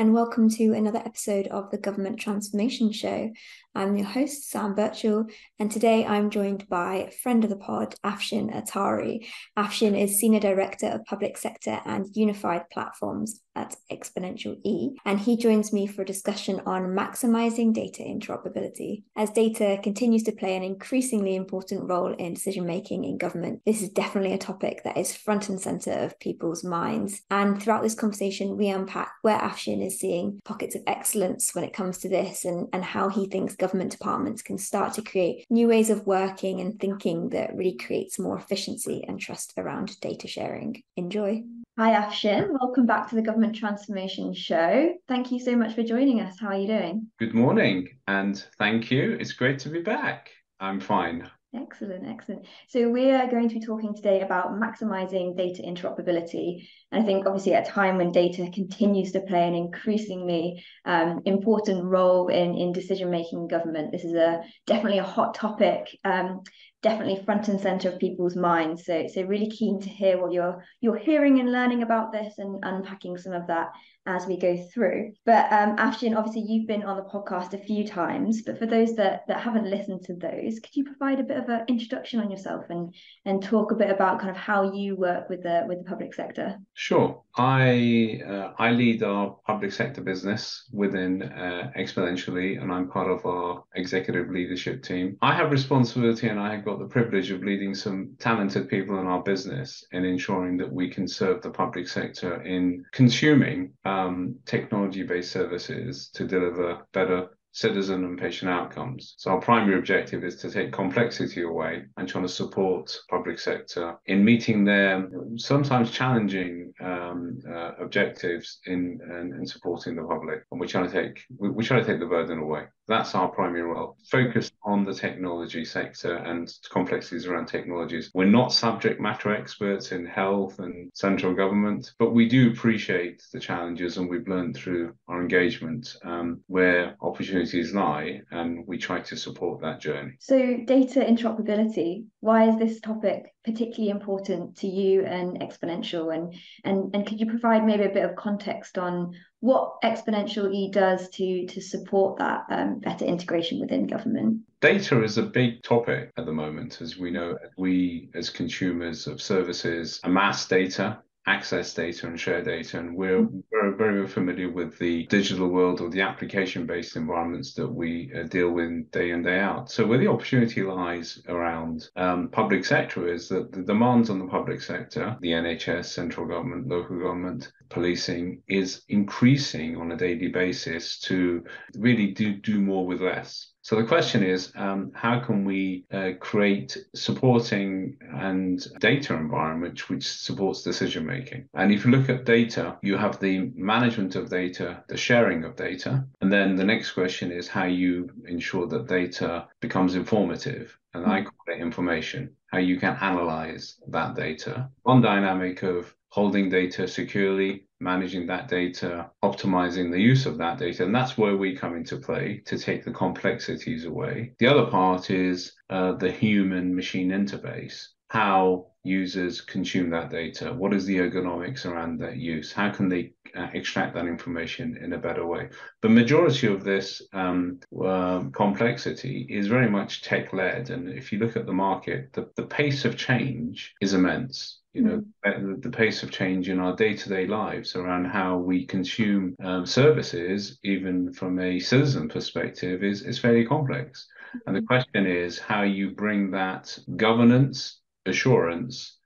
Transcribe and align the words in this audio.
and 0.00 0.14
welcome 0.14 0.48
to 0.48 0.72
another 0.72 1.02
episode 1.04 1.46
of 1.48 1.70
the 1.70 1.76
Government 1.76 2.18
Transformation 2.18 2.90
Show. 2.90 3.30
I'm 3.74 3.98
your 3.98 4.06
host, 4.06 4.48
Sam 4.48 4.74
Birchall, 4.74 5.26
and 5.58 5.70
today 5.70 6.06
I'm 6.06 6.30
joined 6.30 6.66
by 6.70 6.94
a 6.94 7.10
friend 7.10 7.44
of 7.44 7.50
the 7.50 7.56
pod, 7.56 7.94
Afshin 8.02 8.50
Attari. 8.50 9.26
Afshin 9.58 10.02
is 10.02 10.18
Senior 10.18 10.40
Director 10.40 10.86
of 10.86 11.04
Public 11.04 11.36
Sector 11.36 11.82
and 11.84 12.06
Unified 12.14 12.70
Platforms 12.72 13.42
at 13.60 13.76
Exponential 13.90 14.58
E, 14.64 14.96
and 15.04 15.20
he 15.20 15.36
joins 15.36 15.72
me 15.72 15.86
for 15.86 16.02
a 16.02 16.06
discussion 16.06 16.60
on 16.66 16.94
maximizing 17.02 17.72
data 17.72 18.02
interoperability. 18.02 19.02
As 19.16 19.30
data 19.30 19.78
continues 19.82 20.22
to 20.24 20.32
play 20.32 20.56
an 20.56 20.62
increasingly 20.62 21.34
important 21.36 21.88
role 21.88 22.12
in 22.14 22.34
decision 22.34 22.66
making 22.66 23.04
in 23.04 23.18
government, 23.18 23.60
this 23.66 23.82
is 23.82 23.90
definitely 23.90 24.32
a 24.32 24.38
topic 24.38 24.82
that 24.84 24.96
is 24.96 25.16
front 25.16 25.48
and 25.48 25.60
center 25.60 25.92
of 25.92 26.18
people's 26.20 26.64
minds. 26.64 27.22
And 27.30 27.60
throughout 27.60 27.82
this 27.82 27.94
conversation, 27.94 28.56
we 28.56 28.68
unpack 28.68 29.12
where 29.22 29.38
Afshin 29.38 29.84
is 29.84 30.00
seeing 30.00 30.40
pockets 30.44 30.74
of 30.74 30.82
excellence 30.86 31.54
when 31.54 31.64
it 31.64 31.74
comes 31.74 31.98
to 31.98 32.08
this 32.08 32.44
and, 32.44 32.68
and 32.72 32.84
how 32.84 33.08
he 33.08 33.26
thinks 33.26 33.54
government 33.56 33.92
departments 33.92 34.42
can 34.42 34.58
start 34.58 34.94
to 34.94 35.02
create 35.02 35.44
new 35.50 35.68
ways 35.68 35.90
of 35.90 36.06
working 36.06 36.60
and 36.60 36.80
thinking 36.80 37.28
that 37.30 37.54
really 37.54 37.76
creates 37.76 38.18
more 38.18 38.38
efficiency 38.38 39.04
and 39.06 39.20
trust 39.20 39.52
around 39.56 40.00
data 40.00 40.26
sharing. 40.26 40.82
Enjoy. 40.96 41.42
Hi, 41.78 41.92
Afshin. 41.92 42.48
Welcome 42.60 42.84
back 42.84 43.08
to 43.08 43.14
the 43.14 43.22
Government 43.22 43.54
Transformation 43.54 44.34
Show. 44.34 44.92
Thank 45.06 45.30
you 45.30 45.38
so 45.38 45.56
much 45.56 45.74
for 45.74 45.82
joining 45.82 46.20
us. 46.20 46.38
How 46.38 46.48
are 46.48 46.58
you 46.58 46.66
doing? 46.66 47.06
Good 47.18 47.32
morning, 47.32 47.88
and 48.08 48.44
thank 48.58 48.90
you. 48.90 49.16
It's 49.20 49.32
great 49.32 49.60
to 49.60 49.68
be 49.68 49.80
back. 49.80 50.30
I'm 50.58 50.80
fine. 50.80 51.30
Excellent, 51.54 52.06
excellent. 52.08 52.46
So 52.68 52.90
we 52.90 53.12
are 53.12 53.30
going 53.30 53.48
to 53.48 53.54
be 53.54 53.64
talking 53.64 53.94
today 53.94 54.20
about 54.20 54.52
maximizing 54.52 55.36
data 55.36 55.62
interoperability. 55.62 56.66
And 56.92 57.02
I 57.02 57.06
think 57.06 57.26
obviously 57.26 57.54
at 57.54 57.68
a 57.68 57.70
time 57.70 57.98
when 57.98 58.12
data 58.12 58.50
continues 58.52 59.12
to 59.12 59.20
play 59.20 59.46
an 59.46 59.54
increasingly 59.54 60.64
um, 60.84 61.22
important 61.24 61.84
role 61.84 62.28
in, 62.28 62.56
in 62.56 62.72
decision-making 62.72 63.48
government, 63.48 63.92
this 63.92 64.04
is 64.04 64.14
a 64.14 64.42
definitely 64.66 64.98
a 64.98 65.04
hot 65.04 65.34
topic, 65.34 65.96
um, 66.04 66.42
definitely 66.82 67.22
front 67.24 67.48
and 67.48 67.60
center 67.60 67.90
of 67.90 67.98
people's 67.98 68.36
minds. 68.36 68.86
So 68.86 69.06
so 69.06 69.22
really 69.22 69.50
keen 69.50 69.80
to 69.80 69.88
hear 69.88 70.20
what 70.20 70.32
you're 70.32 70.64
you're 70.80 70.96
hearing 70.96 71.38
and 71.40 71.52
learning 71.52 71.82
about 71.82 72.12
this 72.12 72.34
and 72.38 72.58
unpacking 72.64 73.18
some 73.18 73.34
of 73.34 73.46
that 73.48 73.68
as 74.06 74.26
we 74.26 74.38
go 74.38 74.56
through. 74.72 75.12
But 75.26 75.52
um, 75.52 75.76
Afshin, 75.76 76.16
obviously 76.16 76.44
you've 76.48 76.66
been 76.66 76.84
on 76.84 76.96
the 76.96 77.02
podcast 77.02 77.52
a 77.52 77.58
few 77.58 77.86
times, 77.86 78.42
but 78.42 78.58
for 78.58 78.66
those 78.66 78.96
that 78.96 79.24
that 79.28 79.40
haven't 79.40 79.70
listened 79.70 80.02
to 80.04 80.14
those, 80.14 80.58
could 80.58 80.74
you 80.74 80.84
provide 80.84 81.20
a 81.20 81.24
bit 81.24 81.36
of 81.36 81.48
an 81.48 81.64
introduction 81.68 82.20
on 82.20 82.30
yourself 82.30 82.64
and 82.70 82.94
and 83.24 83.42
talk 83.42 83.72
a 83.72 83.76
bit 83.76 83.90
about 83.90 84.18
kind 84.18 84.30
of 84.30 84.36
how 84.36 84.72
you 84.72 84.96
work 84.96 85.28
with 85.28 85.42
the 85.42 85.64
with 85.68 85.78
the 85.78 85.88
public 85.88 86.14
sector? 86.14 86.56
Sure. 86.80 87.22
I 87.36 88.22
uh, 88.26 88.54
I 88.58 88.70
lead 88.70 89.02
our 89.02 89.36
public 89.46 89.70
sector 89.70 90.00
business 90.00 90.64
within 90.72 91.22
uh, 91.22 91.70
Exponential-e, 91.76 92.56
and 92.56 92.72
I'm 92.72 92.88
part 92.88 93.10
of 93.10 93.26
our 93.26 93.64
executive 93.74 94.30
leadership 94.30 94.82
team. 94.82 95.18
I 95.20 95.34
have 95.34 95.50
responsibility, 95.50 96.28
and 96.28 96.40
I 96.40 96.54
have 96.54 96.64
got 96.64 96.78
the 96.78 96.86
privilege 96.86 97.30
of 97.32 97.42
leading 97.42 97.74
some 97.74 98.16
talented 98.18 98.70
people 98.70 98.98
in 98.98 99.06
our 99.06 99.22
business 99.22 99.84
and 99.92 100.06
ensuring 100.06 100.56
that 100.56 100.72
we 100.72 100.88
can 100.88 101.06
serve 101.06 101.42
the 101.42 101.50
public 101.50 101.86
sector 101.86 102.40
in 102.44 102.82
consuming 102.92 103.74
um, 103.84 104.36
technology-based 104.46 105.30
services 105.30 106.08
to 106.14 106.26
deliver 106.26 106.86
better 106.94 107.28
citizen 107.52 108.04
and 108.04 108.18
patient 108.18 108.50
outcomes. 108.50 109.14
So 109.18 109.32
our 109.32 109.40
primary 109.40 109.78
objective 109.78 110.24
is 110.24 110.36
to 110.36 110.50
take 110.50 110.72
complexity 110.72 111.42
away 111.42 111.84
and 111.96 112.08
trying 112.08 112.24
to 112.24 112.32
support 112.32 112.96
public 113.08 113.38
sector 113.38 113.96
in 114.06 114.24
meeting 114.24 114.64
their 114.64 115.08
sometimes 115.36 115.90
challenging 115.90 116.72
um, 116.80 117.40
uh, 117.48 117.72
objectives 117.80 118.60
in, 118.66 119.00
in, 119.10 119.34
in 119.38 119.46
supporting 119.46 119.96
the 119.96 120.04
public. 120.04 120.44
And 120.50 120.60
we're 120.60 120.66
trying 120.66 120.90
to 120.90 120.92
take 120.92 121.24
we're 121.38 121.62
trying 121.62 121.84
to 121.84 121.90
take 121.90 122.00
the 122.00 122.06
burden 122.06 122.38
away. 122.38 122.64
That's 122.90 123.14
our 123.14 123.28
primary 123.28 123.62
role. 123.62 123.96
Focus 124.10 124.50
on 124.64 124.84
the 124.84 124.92
technology 124.92 125.64
sector 125.64 126.16
and 126.16 126.52
complexities 126.70 127.24
around 127.24 127.46
technologies. 127.46 128.10
We're 128.12 128.24
not 128.24 128.52
subject 128.52 129.00
matter 129.00 129.32
experts 129.32 129.92
in 129.92 130.04
health 130.04 130.58
and 130.58 130.90
central 130.92 131.32
government, 131.32 131.92
but 132.00 132.12
we 132.12 132.28
do 132.28 132.50
appreciate 132.50 133.22
the 133.32 133.38
challenges 133.38 133.96
and 133.96 134.10
we've 134.10 134.26
learned 134.26 134.56
through 134.56 134.94
our 135.06 135.22
engagement 135.22 135.96
um, 136.04 136.40
where 136.48 136.96
opportunities 137.00 137.72
lie 137.72 138.22
and 138.32 138.66
we 138.66 138.76
try 138.76 138.98
to 139.02 139.16
support 139.16 139.60
that 139.60 139.80
journey. 139.80 140.14
So, 140.18 140.58
data 140.64 140.98
interoperability, 140.98 142.06
why 142.20 142.48
is 142.48 142.58
this 142.58 142.80
topic 142.80 143.34
particularly 143.44 143.90
important 143.90 144.58
to 144.58 144.66
you 144.66 145.04
and 145.04 145.40
Exponential? 145.40 146.14
And, 146.14 146.34
and, 146.64 146.94
and 146.94 147.06
could 147.06 147.18
you 147.18 147.26
provide 147.26 147.64
maybe 147.64 147.84
a 147.84 147.88
bit 147.88 148.04
of 148.04 148.14
context 148.16 148.76
on 148.76 149.14
what 149.40 149.80
Exponential 149.82 150.52
E 150.52 150.70
does 150.70 151.08
to 151.10 151.46
to 151.46 151.60
support 151.62 152.18
that 152.18 152.44
um, 152.50 152.78
better 152.78 153.06
integration 153.06 153.58
within 153.58 153.86
government. 153.86 154.42
Data 154.60 155.02
is 155.02 155.16
a 155.16 155.22
big 155.22 155.62
topic 155.62 156.12
at 156.18 156.26
the 156.26 156.32
moment, 156.32 156.82
as 156.82 156.98
we 156.98 157.10
know. 157.10 157.38
We, 157.56 158.10
as 158.14 158.28
consumers 158.28 159.06
of 159.06 159.22
services, 159.22 159.98
amass 160.04 160.46
data 160.46 160.98
access 161.26 161.74
data 161.74 162.06
and 162.06 162.18
share 162.18 162.42
data. 162.42 162.78
And 162.78 162.96
we're, 162.96 163.22
mm. 163.22 163.42
we're 163.52 163.74
very 163.76 164.06
familiar 164.06 164.50
with 164.50 164.78
the 164.78 165.06
digital 165.06 165.48
world 165.48 165.80
or 165.80 165.90
the 165.90 166.00
application 166.00 166.66
based 166.66 166.96
environments 166.96 167.54
that 167.54 167.68
we 167.68 168.12
uh, 168.18 168.24
deal 168.24 168.50
with 168.50 168.90
day 168.90 169.10
in, 169.10 169.22
day 169.22 169.38
out. 169.38 169.70
So, 169.70 169.86
where 169.86 169.98
the 169.98 170.08
opportunity 170.08 170.62
lies 170.62 171.22
around 171.28 171.88
um, 171.96 172.28
public 172.28 172.64
sector 172.64 173.12
is 173.12 173.28
that 173.28 173.52
the 173.52 173.62
demands 173.62 174.10
on 174.10 174.18
the 174.18 174.26
public 174.26 174.62
sector, 174.62 175.16
the 175.20 175.32
NHS, 175.32 175.86
central 175.86 176.26
government, 176.26 176.68
local 176.68 176.98
government, 176.98 177.52
policing, 177.70 178.42
is 178.48 178.82
increasing 178.88 179.76
on 179.76 179.92
a 179.92 179.96
daily 179.96 180.28
basis 180.28 180.98
to 181.00 181.44
really 181.76 182.08
do, 182.08 182.34
do 182.34 182.60
more 182.60 182.86
with 182.86 183.00
less. 183.00 183.52
So 183.62 183.76
the 183.76 183.84
question 183.84 184.22
is, 184.22 184.52
um, 184.56 184.90
how 184.94 185.20
can 185.20 185.44
we 185.44 185.84
uh, 185.92 186.12
create 186.18 186.76
supporting 186.94 187.96
and 188.14 188.60
data 188.80 189.14
environment 189.14 189.88
which 189.90 190.06
supports 190.06 190.62
decision 190.62 191.06
making? 191.06 191.46
And 191.54 191.70
if 191.70 191.84
you 191.84 191.90
look 191.90 192.08
at 192.08 192.24
data, 192.24 192.78
you 192.82 192.96
have 192.96 193.20
the 193.20 193.52
management 193.54 194.16
of 194.16 194.30
data, 194.30 194.82
the 194.88 194.96
sharing 194.96 195.44
of 195.44 195.56
data, 195.56 196.04
and 196.20 196.32
then 196.32 196.56
the 196.56 196.64
next 196.64 196.92
question 196.92 197.30
is 197.30 197.48
how 197.48 197.64
you 197.64 198.10
ensure 198.26 198.66
that 198.66 198.88
data 198.88 199.46
becomes 199.60 199.94
informative. 199.94 200.76
And 200.94 201.06
I 201.06 201.22
call 201.22 201.54
it 201.54 201.60
information, 201.60 202.34
how 202.46 202.58
you 202.58 202.80
can 202.80 202.96
analyze 203.00 203.76
that 203.88 204.16
data. 204.16 204.70
One 204.82 205.00
dynamic 205.00 205.62
of 205.62 205.94
holding 206.10 206.48
data 206.48 206.88
securely, 206.88 207.66
managing 207.78 208.26
that 208.26 208.48
data, 208.48 209.10
optimizing 209.24 209.90
the 209.90 210.00
use 210.00 210.26
of 210.26 210.36
that 210.38 210.58
data. 210.58 210.84
And 210.84 210.94
that's 210.94 211.16
where 211.16 211.36
we 211.36 211.56
come 211.56 211.76
into 211.76 211.96
play 211.96 212.42
to 212.46 212.58
take 212.58 212.84
the 212.84 212.90
complexities 212.90 213.84
away. 213.84 214.32
The 214.38 214.48
other 214.48 214.66
part 214.66 215.10
is 215.10 215.52
uh, 215.70 215.92
the 215.92 216.10
human 216.10 216.74
machine 216.74 217.10
interface, 217.10 217.86
how 218.08 218.66
users 218.82 219.40
consume 219.40 219.90
that 219.90 220.10
data. 220.10 220.52
What 220.52 220.74
is 220.74 220.84
the 220.84 220.98
ergonomics 220.98 221.64
around 221.64 222.00
that 222.00 222.16
use? 222.16 222.52
How 222.52 222.70
can 222.70 222.88
they 222.88 223.12
uh, 223.36 223.48
extract 223.52 223.94
that 223.94 224.06
information 224.06 224.78
in 224.82 224.94
a 224.94 224.98
better 224.98 225.26
way? 225.26 225.50
The 225.82 225.90
majority 225.90 226.48
of 226.48 226.64
this 226.64 227.02
um, 227.12 227.60
uh, 227.84 228.24
complexity 228.32 229.26
is 229.28 229.46
very 229.46 229.70
much 229.70 230.02
tech 230.02 230.32
led. 230.32 230.70
And 230.70 230.88
if 230.88 231.12
you 231.12 231.18
look 231.18 231.36
at 231.36 231.46
the 231.46 231.52
market, 231.52 232.12
the, 232.14 232.28
the 232.36 232.46
pace 232.46 232.84
of 232.84 232.96
change 232.96 233.74
is 233.80 233.94
immense 233.94 234.59
you 234.72 234.82
know 234.82 235.02
mm. 235.26 235.62
the 235.62 235.70
pace 235.70 236.02
of 236.02 236.10
change 236.10 236.48
in 236.48 236.60
our 236.60 236.76
day-to-day 236.76 237.26
lives 237.26 237.74
around 237.74 238.04
how 238.04 238.36
we 238.36 238.64
consume 238.64 239.34
um, 239.42 239.66
services 239.66 240.58
even 240.62 241.12
from 241.12 241.38
a 241.40 241.58
citizen 241.58 242.08
perspective 242.08 242.82
is, 242.84 243.02
is 243.02 243.18
fairly 243.18 243.44
complex 243.44 244.06
and 244.46 244.54
the 244.54 244.60
mm-hmm. 244.60 244.66
question 244.66 245.06
is 245.06 245.38
how 245.38 245.62
you 245.62 245.90
bring 245.90 246.30
that 246.30 246.78
governance 246.96 247.80
assurance 248.06 248.96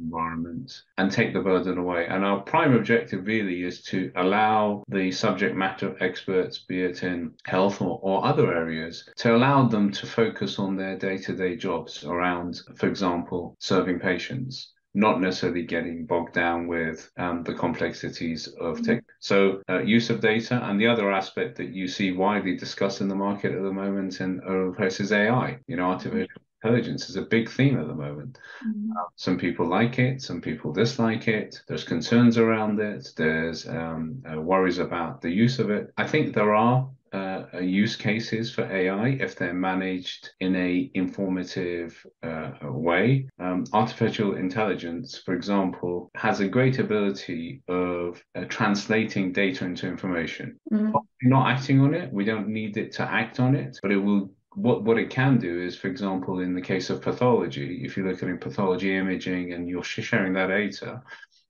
environment 0.00 0.72
and 0.96 1.10
take 1.10 1.34
the 1.34 1.40
burden 1.40 1.78
away. 1.78 2.06
And 2.06 2.24
our 2.24 2.40
prime 2.40 2.74
objective 2.74 3.26
really 3.26 3.64
is 3.64 3.82
to 3.84 4.10
allow 4.16 4.82
the 4.88 5.10
subject 5.12 5.56
matter 5.56 5.94
experts, 6.00 6.58
be 6.58 6.82
it 6.82 7.02
in 7.02 7.32
health 7.44 7.82
or, 7.82 7.98
or 8.02 8.24
other 8.24 8.54
areas, 8.54 9.08
to 9.16 9.36
allow 9.36 9.68
them 9.68 9.92
to 9.92 10.06
focus 10.06 10.58
on 10.58 10.76
their 10.76 10.96
day 10.96 11.18
to 11.18 11.34
day 11.34 11.56
jobs 11.56 12.04
around, 12.04 12.60
for 12.76 12.88
example, 12.88 13.56
serving 13.58 14.00
patients 14.00 14.72
not 14.98 15.20
necessarily 15.20 15.62
getting 15.62 16.04
bogged 16.04 16.34
down 16.34 16.66
with 16.66 17.08
um, 17.18 17.44
the 17.44 17.54
complexities 17.54 18.48
of 18.60 18.76
mm-hmm. 18.76 18.84
tech. 18.84 19.04
So, 19.20 19.62
uh, 19.68 19.82
use 19.82 20.10
of 20.10 20.20
data, 20.20 20.60
and 20.64 20.80
the 20.80 20.88
other 20.88 21.12
aspect 21.12 21.56
that 21.58 21.68
you 21.68 21.86
see 21.86 22.10
widely 22.10 22.56
discussed 22.56 23.00
in 23.00 23.06
the 23.06 23.14
market 23.14 23.52
at 23.52 23.62
the 23.62 23.72
moment 23.72 24.20
in 24.20 24.40
uh, 24.40 24.84
is 24.84 25.12
AI. 25.12 25.58
You 25.68 25.76
know, 25.76 25.84
artificial 25.84 26.42
intelligence 26.62 27.08
is 27.08 27.16
a 27.16 27.22
big 27.22 27.48
theme 27.48 27.78
at 27.78 27.86
the 27.86 27.94
moment. 27.94 28.38
Mm-hmm. 28.66 28.92
Uh, 28.92 29.04
some 29.16 29.38
people 29.38 29.66
like 29.66 29.98
it, 29.98 30.22
some 30.22 30.40
people 30.40 30.72
dislike 30.72 31.28
it. 31.28 31.60
There's 31.68 31.84
concerns 31.84 32.38
around 32.38 32.80
it. 32.80 33.08
There's 33.16 33.66
um, 33.68 34.22
uh, 34.30 34.40
worries 34.40 34.78
about 34.78 35.20
the 35.20 35.30
use 35.30 35.58
of 35.58 35.70
it. 35.70 35.92
I 35.96 36.06
think 36.06 36.34
there 36.34 36.54
are 36.54 36.88
uh, 37.10 37.44
uh 37.54 37.58
use 37.60 37.96
cases 37.96 38.52
for 38.52 38.70
AI 38.70 39.16
if 39.18 39.34
they're 39.34 39.54
managed 39.54 40.28
in 40.40 40.54
a 40.56 40.90
informative 40.92 42.06
uh, 42.22 42.50
way. 42.64 43.26
Um, 43.38 43.64
artificial 43.72 44.36
intelligence, 44.36 45.16
for 45.24 45.32
example, 45.32 46.10
has 46.14 46.40
a 46.40 46.48
great 46.48 46.78
ability 46.78 47.62
of 47.66 48.22
uh, 48.34 48.44
translating 48.50 49.32
data 49.32 49.64
into 49.64 49.86
information. 49.86 50.58
Mm-hmm. 50.70 50.92
Not 51.22 51.50
acting 51.50 51.80
on 51.80 51.94
it, 51.94 52.12
we 52.12 52.24
don't 52.24 52.48
need 52.48 52.76
it 52.76 52.92
to 52.96 53.02
act 53.02 53.40
on 53.40 53.54
it, 53.54 53.78
but 53.80 53.90
it 53.90 53.96
will 53.96 54.30
what 54.54 54.82
what 54.82 54.98
it 54.98 55.10
can 55.10 55.38
do 55.38 55.62
is, 55.62 55.76
for 55.76 55.88
example, 55.88 56.40
in 56.40 56.54
the 56.54 56.60
case 56.60 56.90
of 56.90 57.02
pathology, 57.02 57.82
if 57.84 57.96
you're 57.96 58.10
looking 58.10 58.30
at 58.30 58.40
pathology 58.40 58.96
imaging 58.96 59.52
and 59.52 59.68
you're 59.68 59.82
sharing 59.82 60.32
that 60.34 60.48
data, 60.48 61.02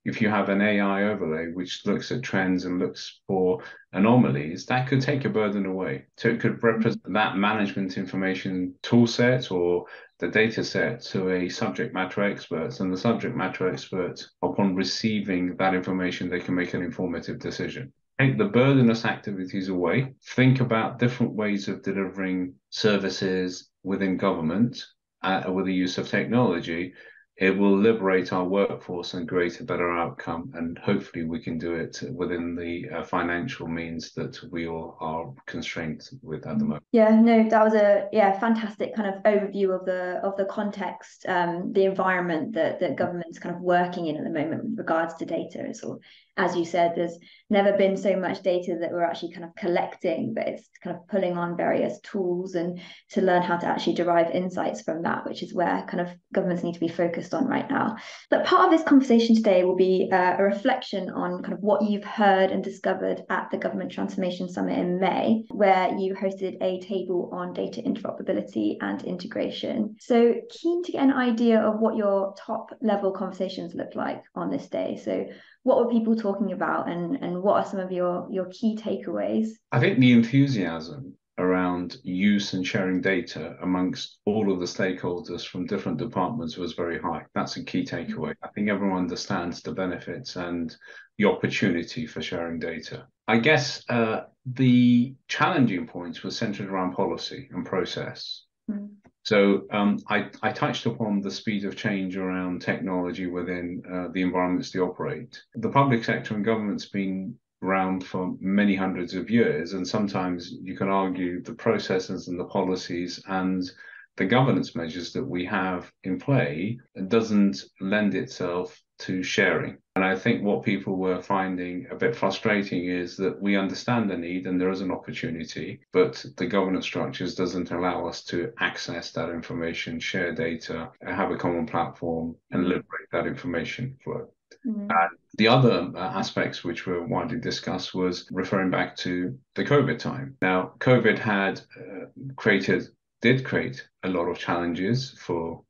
if 0.04 0.20
you 0.20 0.28
have 0.28 0.48
an 0.48 0.60
AI 0.60 1.04
overlay 1.04 1.48
which 1.52 1.84
looks 1.86 2.10
at 2.10 2.22
trends 2.22 2.64
and 2.64 2.78
looks 2.78 3.20
for 3.26 3.62
anomalies, 3.92 4.66
that 4.66 4.88
could 4.88 5.00
take 5.00 5.24
a 5.24 5.28
burden 5.28 5.66
away. 5.66 6.06
So 6.16 6.28
it 6.28 6.40
could 6.40 6.54
mm-hmm. 6.54 6.66
represent 6.66 7.12
that 7.12 7.36
management 7.36 7.98
information 7.98 8.74
tool 8.82 9.06
set 9.06 9.50
or 9.50 9.86
the 10.18 10.28
data 10.28 10.64
set 10.64 11.02
to 11.02 11.30
a 11.30 11.48
subject 11.48 11.94
matter 11.94 12.24
expert, 12.24 12.80
and 12.80 12.92
the 12.92 12.96
subject 12.96 13.36
matter 13.36 13.68
expert, 13.68 14.26
upon 14.42 14.74
receiving 14.74 15.56
that 15.56 15.74
information, 15.74 16.28
they 16.28 16.40
can 16.40 16.56
make 16.56 16.74
an 16.74 16.82
informative 16.82 17.38
decision 17.38 17.92
take 18.18 18.36
the 18.36 18.44
burdenless 18.44 19.04
activities 19.04 19.68
away, 19.68 20.14
think 20.34 20.60
about 20.60 20.98
different 20.98 21.32
ways 21.32 21.68
of 21.68 21.82
delivering 21.82 22.54
services 22.70 23.70
within 23.84 24.16
government 24.16 24.84
uh, 25.22 25.44
with 25.52 25.66
the 25.66 25.74
use 25.74 25.98
of 25.98 26.08
technology, 26.08 26.92
it 27.38 27.56
will 27.56 27.76
liberate 27.76 28.32
our 28.32 28.44
workforce 28.44 29.14
and 29.14 29.28
create 29.28 29.60
a 29.60 29.64
better 29.64 29.90
outcome. 29.90 30.50
And 30.54 30.76
hopefully, 30.78 31.24
we 31.24 31.40
can 31.40 31.56
do 31.56 31.74
it 31.74 32.02
within 32.12 32.56
the 32.56 32.90
uh, 32.90 33.04
financial 33.04 33.68
means 33.68 34.12
that 34.14 34.38
we 34.50 34.66
all 34.66 34.96
are 35.00 35.32
constrained 35.46 36.02
with 36.22 36.46
at 36.46 36.58
the 36.58 36.64
moment. 36.64 36.82
Yeah, 36.90 37.10
no, 37.10 37.48
that 37.48 37.64
was 37.64 37.74
a 37.74 38.08
yeah 38.12 38.38
fantastic 38.38 38.94
kind 38.94 39.14
of 39.14 39.22
overview 39.22 39.78
of 39.78 39.86
the 39.86 40.20
of 40.24 40.36
the 40.36 40.46
context, 40.46 41.26
um, 41.28 41.72
the 41.72 41.84
environment 41.84 42.54
that 42.54 42.80
that 42.80 42.96
government's 42.96 43.38
kind 43.38 43.54
of 43.54 43.60
working 43.60 44.06
in 44.06 44.16
at 44.16 44.24
the 44.24 44.30
moment 44.30 44.64
with 44.64 44.78
regards 44.78 45.14
to 45.14 45.24
data. 45.24 45.72
So, 45.74 46.00
as 46.36 46.56
you 46.56 46.64
said, 46.64 46.94
there's 46.96 47.18
never 47.50 47.72
been 47.76 47.96
so 47.96 48.16
much 48.16 48.42
data 48.42 48.78
that 48.80 48.90
we're 48.90 49.04
actually 49.04 49.32
kind 49.32 49.44
of 49.44 49.54
collecting, 49.54 50.34
but 50.34 50.48
it's 50.48 50.68
kind 50.82 50.96
of 50.96 51.06
pulling 51.08 51.36
on 51.36 51.56
various 51.56 52.00
tools 52.00 52.54
and 52.54 52.80
to 53.10 53.22
learn 53.22 53.42
how 53.42 53.56
to 53.56 53.66
actually 53.66 53.94
derive 53.94 54.30
insights 54.30 54.82
from 54.82 55.02
that, 55.02 55.24
which 55.24 55.42
is 55.42 55.54
where 55.54 55.86
kind 55.88 56.00
of 56.00 56.08
governments 56.32 56.62
need 56.62 56.74
to 56.74 56.80
be 56.80 56.88
focused 56.88 57.27
on 57.34 57.46
right 57.46 57.68
now. 57.70 57.96
But 58.30 58.44
part 58.44 58.66
of 58.66 58.70
this 58.70 58.86
conversation 58.86 59.34
today 59.34 59.64
will 59.64 59.76
be 59.76 60.08
uh, 60.12 60.36
a 60.38 60.42
reflection 60.42 61.10
on 61.10 61.42
kind 61.42 61.54
of 61.54 61.60
what 61.60 61.82
you've 61.82 62.04
heard 62.04 62.50
and 62.50 62.62
discovered 62.62 63.22
at 63.30 63.48
the 63.50 63.58
Government 63.58 63.92
Transformation 63.92 64.48
Summit 64.48 64.78
in 64.78 65.00
May, 65.00 65.44
where 65.50 65.96
you 65.98 66.14
hosted 66.14 66.56
a 66.62 66.80
table 66.80 67.30
on 67.32 67.52
data 67.52 67.82
interoperability 67.82 68.76
and 68.80 69.02
integration. 69.04 69.96
So 70.00 70.34
keen 70.50 70.82
to 70.84 70.92
get 70.92 71.02
an 71.02 71.12
idea 71.12 71.60
of 71.60 71.80
what 71.80 71.96
your 71.96 72.34
top 72.38 72.70
level 72.80 73.12
conversations 73.12 73.74
look 73.74 73.94
like 73.94 74.22
on 74.34 74.50
this 74.50 74.68
day. 74.68 75.00
So 75.04 75.26
what 75.68 75.84
were 75.84 75.90
people 75.90 76.16
talking 76.16 76.52
about 76.52 76.88
and 76.88 77.16
and 77.16 77.42
what 77.42 77.56
are 77.56 77.70
some 77.70 77.78
of 77.80 77.92
your 77.92 78.26
your 78.30 78.46
key 78.46 78.74
takeaways 78.76 79.48
i 79.72 79.78
think 79.78 79.98
the 79.98 80.12
enthusiasm 80.12 81.14
around 81.38 81.96
use 82.02 82.52
and 82.52 82.66
sharing 82.66 83.00
data 83.00 83.56
amongst 83.62 84.18
all 84.24 84.52
of 84.52 84.60
the 84.60 84.66
stakeholders 84.66 85.46
from 85.46 85.66
different 85.66 85.98
departments 85.98 86.56
was 86.56 86.72
very 86.72 87.00
high. 87.00 87.24
That's 87.34 87.56
a 87.56 87.64
key 87.64 87.84
takeaway. 87.84 88.34
I 88.42 88.48
think 88.48 88.68
everyone 88.68 88.98
understands 88.98 89.62
the 89.62 89.72
benefits 89.72 90.36
and 90.36 90.74
the 91.16 91.26
opportunity 91.26 92.06
for 92.06 92.22
sharing 92.22 92.58
data. 92.58 93.06
I 93.26 93.38
guess 93.38 93.84
uh, 93.88 94.22
the 94.46 95.14
challenging 95.28 95.86
points 95.86 96.22
were 96.22 96.30
centered 96.30 96.68
around 96.68 96.92
policy 96.92 97.48
and 97.52 97.64
process. 97.64 98.44
Mm. 98.70 98.90
So 99.24 99.66
um, 99.70 99.98
I, 100.08 100.30
I, 100.42 100.52
touched 100.52 100.86
upon 100.86 101.20
the 101.20 101.30
speed 101.30 101.66
of 101.66 101.76
change 101.76 102.16
around 102.16 102.62
technology 102.62 103.26
within 103.26 103.82
uh, 103.90 104.08
the 104.12 104.22
environments 104.22 104.70
they 104.70 104.80
operate. 104.80 105.42
The 105.54 105.68
public 105.68 106.02
sector 106.02 106.34
and 106.34 106.44
government's 106.44 106.86
been 106.86 107.34
around 107.62 108.04
for 108.04 108.36
many 108.40 108.74
hundreds 108.74 109.14
of 109.14 109.30
years, 109.30 109.72
and 109.72 109.86
sometimes 109.86 110.52
you 110.62 110.76
can 110.76 110.88
argue 110.88 111.42
the 111.42 111.54
processes 111.54 112.28
and 112.28 112.38
the 112.38 112.44
policies 112.44 113.22
and 113.26 113.70
the 114.16 114.26
governance 114.26 114.74
measures 114.74 115.12
that 115.12 115.24
we 115.24 115.44
have 115.44 115.92
in 116.02 116.18
play 116.18 116.78
doesn't 117.06 117.62
lend 117.80 118.14
itself 118.14 118.80
to 118.98 119.22
sharing. 119.22 119.78
And 119.94 120.04
I 120.04 120.16
think 120.16 120.42
what 120.42 120.64
people 120.64 120.96
were 120.96 121.22
finding 121.22 121.86
a 121.90 121.94
bit 121.94 122.16
frustrating 122.16 122.86
is 122.86 123.16
that 123.18 123.40
we 123.40 123.56
understand 123.56 124.10
the 124.10 124.16
need 124.16 124.46
and 124.46 124.60
there 124.60 124.70
is 124.70 124.80
an 124.80 124.90
opportunity, 124.90 125.80
but 125.92 126.24
the 126.36 126.46
governance 126.46 126.84
structures 126.84 127.36
doesn't 127.36 127.70
allow 127.70 128.06
us 128.06 128.24
to 128.24 128.52
access 128.58 129.12
that 129.12 129.30
information, 129.30 130.00
share 130.00 130.34
data, 130.34 130.90
have 131.06 131.30
a 131.30 131.36
common 131.36 131.66
platform, 131.66 132.34
and 132.50 132.64
liberate 132.64 133.10
that 133.12 133.26
information 133.26 133.96
flow. 134.02 134.28
Mm-hmm. 134.66 134.90
And 134.90 135.18
the 135.38 135.48
other 135.48 135.90
uh, 135.94 135.98
aspects 135.98 136.64
which 136.64 136.86
were 136.86 137.06
widely 137.06 137.38
discussed 137.38 137.94
was 137.94 138.28
referring 138.32 138.70
back 138.70 138.96
to 138.96 139.38
the 139.54 139.64
COVID 139.64 139.98
time. 139.98 140.36
Now, 140.42 140.72
COVID 140.80 141.16
had 141.16 141.60
uh, 141.80 142.06
created, 142.36 142.88
did 143.22 143.44
create 143.44 143.88
a 144.02 144.08
lot 144.08 144.26
of 144.26 144.36
challenges 144.36 145.16
for 145.18 145.62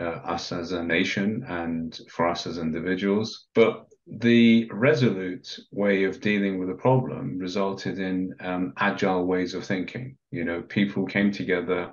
uh, 0.00 0.04
us 0.04 0.50
as 0.50 0.72
a 0.72 0.82
nation 0.82 1.44
and 1.46 1.98
for 2.10 2.26
us 2.26 2.46
as 2.46 2.56
individuals. 2.56 3.48
But 3.54 3.84
the 4.06 4.68
resolute 4.72 5.58
way 5.70 6.04
of 6.04 6.22
dealing 6.22 6.58
with 6.58 6.68
the 6.68 6.74
problem 6.74 7.38
resulted 7.38 7.98
in 7.98 8.34
um, 8.40 8.72
agile 8.78 9.26
ways 9.26 9.52
of 9.54 9.66
thinking. 9.66 10.16
You 10.30 10.44
know, 10.44 10.62
people 10.62 11.04
came 11.04 11.30
together, 11.30 11.92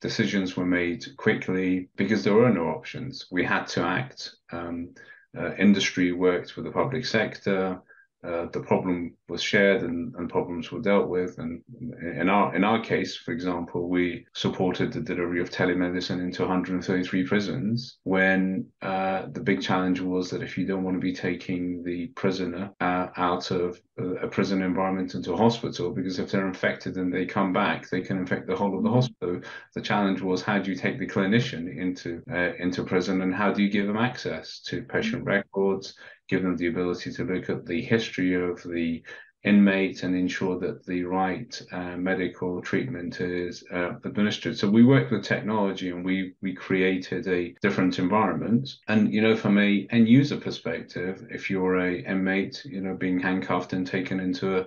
decisions 0.00 0.56
were 0.56 0.66
made 0.66 1.04
quickly 1.16 1.90
because 1.94 2.24
there 2.24 2.34
were 2.34 2.50
no 2.50 2.64
options. 2.64 3.26
We 3.30 3.44
had 3.44 3.68
to 3.68 3.82
act. 3.82 4.32
Um, 4.50 4.94
industry 5.58 6.12
worked 6.12 6.56
with 6.56 6.64
the 6.64 6.70
public 6.70 7.04
sector. 7.04 7.80
Uh, 8.24 8.46
the 8.52 8.60
problem 8.60 9.14
was 9.28 9.42
shared 9.42 9.82
and, 9.82 10.14
and, 10.14 10.30
problems 10.30 10.70
were 10.70 10.80
dealt 10.80 11.08
with. 11.08 11.38
And 11.38 11.62
in 12.00 12.28
our 12.28 12.54
in 12.54 12.64
our 12.64 12.80
case, 12.80 13.16
for 13.16 13.32
example, 13.32 13.88
we 13.88 14.26
supported 14.34 14.92
the 14.92 15.00
delivery 15.00 15.40
of 15.40 15.50
telemedicine 15.50 16.20
into 16.20 16.42
133 16.42 17.26
prisons. 17.26 17.98
When 18.04 18.66
uh, 18.82 19.26
the 19.32 19.40
big 19.40 19.62
challenge 19.62 20.00
was 20.00 20.30
that 20.30 20.42
if 20.42 20.56
you 20.56 20.66
don't 20.66 20.84
want 20.84 20.96
to 20.96 21.00
be 21.00 21.12
taking 21.12 21.82
the 21.82 22.08
prisoner 22.08 22.72
uh, 22.80 23.08
out 23.16 23.50
of 23.50 23.80
a 23.98 24.28
prison 24.28 24.62
environment 24.62 25.14
into 25.14 25.32
a 25.32 25.36
hospital, 25.36 25.90
because 25.90 26.18
if 26.18 26.30
they're 26.30 26.46
infected 26.46 26.96
and 26.96 27.12
they 27.12 27.26
come 27.26 27.52
back, 27.52 27.88
they 27.88 28.02
can 28.02 28.18
infect 28.18 28.46
the 28.46 28.56
whole 28.56 28.76
of 28.76 28.84
the 28.84 28.90
hospital. 28.90 29.40
The 29.74 29.80
challenge 29.80 30.20
was 30.20 30.42
how 30.42 30.58
do 30.58 30.70
you 30.70 30.76
take 30.76 30.98
the 30.98 31.06
clinician 31.06 31.76
into 31.76 32.22
uh, 32.30 32.54
into 32.58 32.84
prison 32.84 33.22
and 33.22 33.34
how 33.34 33.52
do 33.52 33.62
you 33.62 33.70
give 33.70 33.86
them 33.86 33.96
access 33.96 34.60
to 34.66 34.82
patient 34.82 35.24
records? 35.24 35.94
give 36.28 36.42
them 36.42 36.56
the 36.56 36.66
ability 36.66 37.12
to 37.12 37.24
look 37.24 37.48
at 37.48 37.66
the 37.66 37.80
history 37.80 38.34
of 38.34 38.62
the 38.64 39.02
inmate 39.46 40.02
and 40.02 40.14
ensure 40.14 40.58
that 40.58 40.84
the 40.84 41.04
right 41.04 41.62
uh, 41.72 41.96
medical 41.96 42.60
treatment 42.60 43.20
is 43.20 43.64
uh, 43.72 43.92
administered. 44.04 44.58
So 44.58 44.68
we 44.68 44.84
worked 44.84 45.12
with 45.12 45.24
technology 45.24 45.90
and 45.90 46.04
we 46.04 46.34
we 46.42 46.52
created 46.52 47.26
a 47.28 47.54
different 47.62 47.98
environment. 47.98 48.68
And 48.88 49.12
you 49.14 49.22
know, 49.22 49.36
from 49.36 49.58
a 49.58 49.86
end 49.90 50.08
user 50.08 50.36
perspective, 50.36 51.26
if 51.30 51.48
you're 51.48 51.78
a 51.78 52.02
inmate, 52.02 52.64
you 52.64 52.80
know, 52.80 52.94
being 52.94 53.20
handcuffed 53.20 53.72
and 53.72 53.86
taken 53.86 54.18
into 54.20 54.58
a 54.58 54.66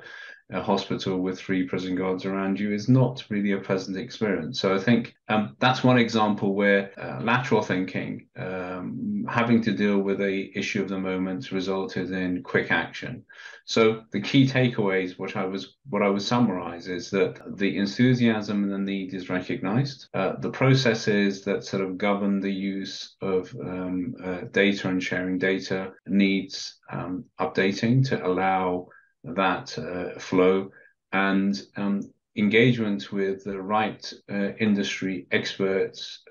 a 0.51 0.61
hospital 0.61 1.19
with 1.19 1.39
three 1.39 1.67
prison 1.67 1.95
guards 1.95 2.25
around 2.25 2.59
you 2.59 2.73
is 2.73 2.89
not 2.89 3.23
really 3.29 3.51
a 3.51 3.59
pleasant 3.59 3.97
experience. 3.97 4.59
So 4.59 4.73
I 4.73 4.79
think 4.79 5.15
um, 5.27 5.55
that's 5.59 5.83
one 5.83 5.99
example 5.99 6.55
where 6.55 6.91
uh, 6.99 7.21
lateral 7.21 7.61
thinking, 7.61 8.27
um, 8.35 9.25
having 9.29 9.61
to 9.63 9.71
deal 9.71 9.99
with 9.99 10.21
a 10.21 10.51
issue 10.57 10.81
of 10.81 10.89
the 10.89 10.97
moment, 10.97 11.51
resulted 11.51 12.11
in 12.11 12.41
quick 12.41 12.71
action. 12.71 13.25
So 13.65 14.01
the 14.11 14.21
key 14.21 14.47
takeaways, 14.47 15.19
what 15.19 15.35
I 15.35 15.45
was 15.45 15.75
what 15.87 16.01
I 16.01 16.09
would 16.09 16.23
summarize, 16.23 16.87
is 16.87 17.11
that 17.11 17.39
the 17.57 17.77
enthusiasm 17.77 18.63
and 18.63 18.73
the 18.73 18.79
need 18.79 19.13
is 19.13 19.29
recognized. 19.29 20.07
Uh, 20.15 20.33
the 20.39 20.49
processes 20.49 21.43
that 21.43 21.63
sort 21.63 21.83
of 21.83 21.99
govern 21.99 22.39
the 22.39 22.51
use 22.51 23.15
of 23.21 23.55
um, 23.61 24.15
uh, 24.23 24.41
data 24.51 24.87
and 24.87 25.03
sharing 25.03 25.37
data 25.37 25.91
needs 26.07 26.79
um, 26.91 27.25
updating 27.39 28.07
to 28.09 28.25
allow 28.25 28.87
that 29.23 29.77
uh, 29.77 30.19
flow 30.19 30.71
and 31.11 31.61
um, 31.75 32.01
engagement 32.35 33.11
with 33.11 33.43
the 33.43 33.61
right 33.61 34.13
uh, 34.31 34.53
industry 34.59 35.27
experts 35.31 36.23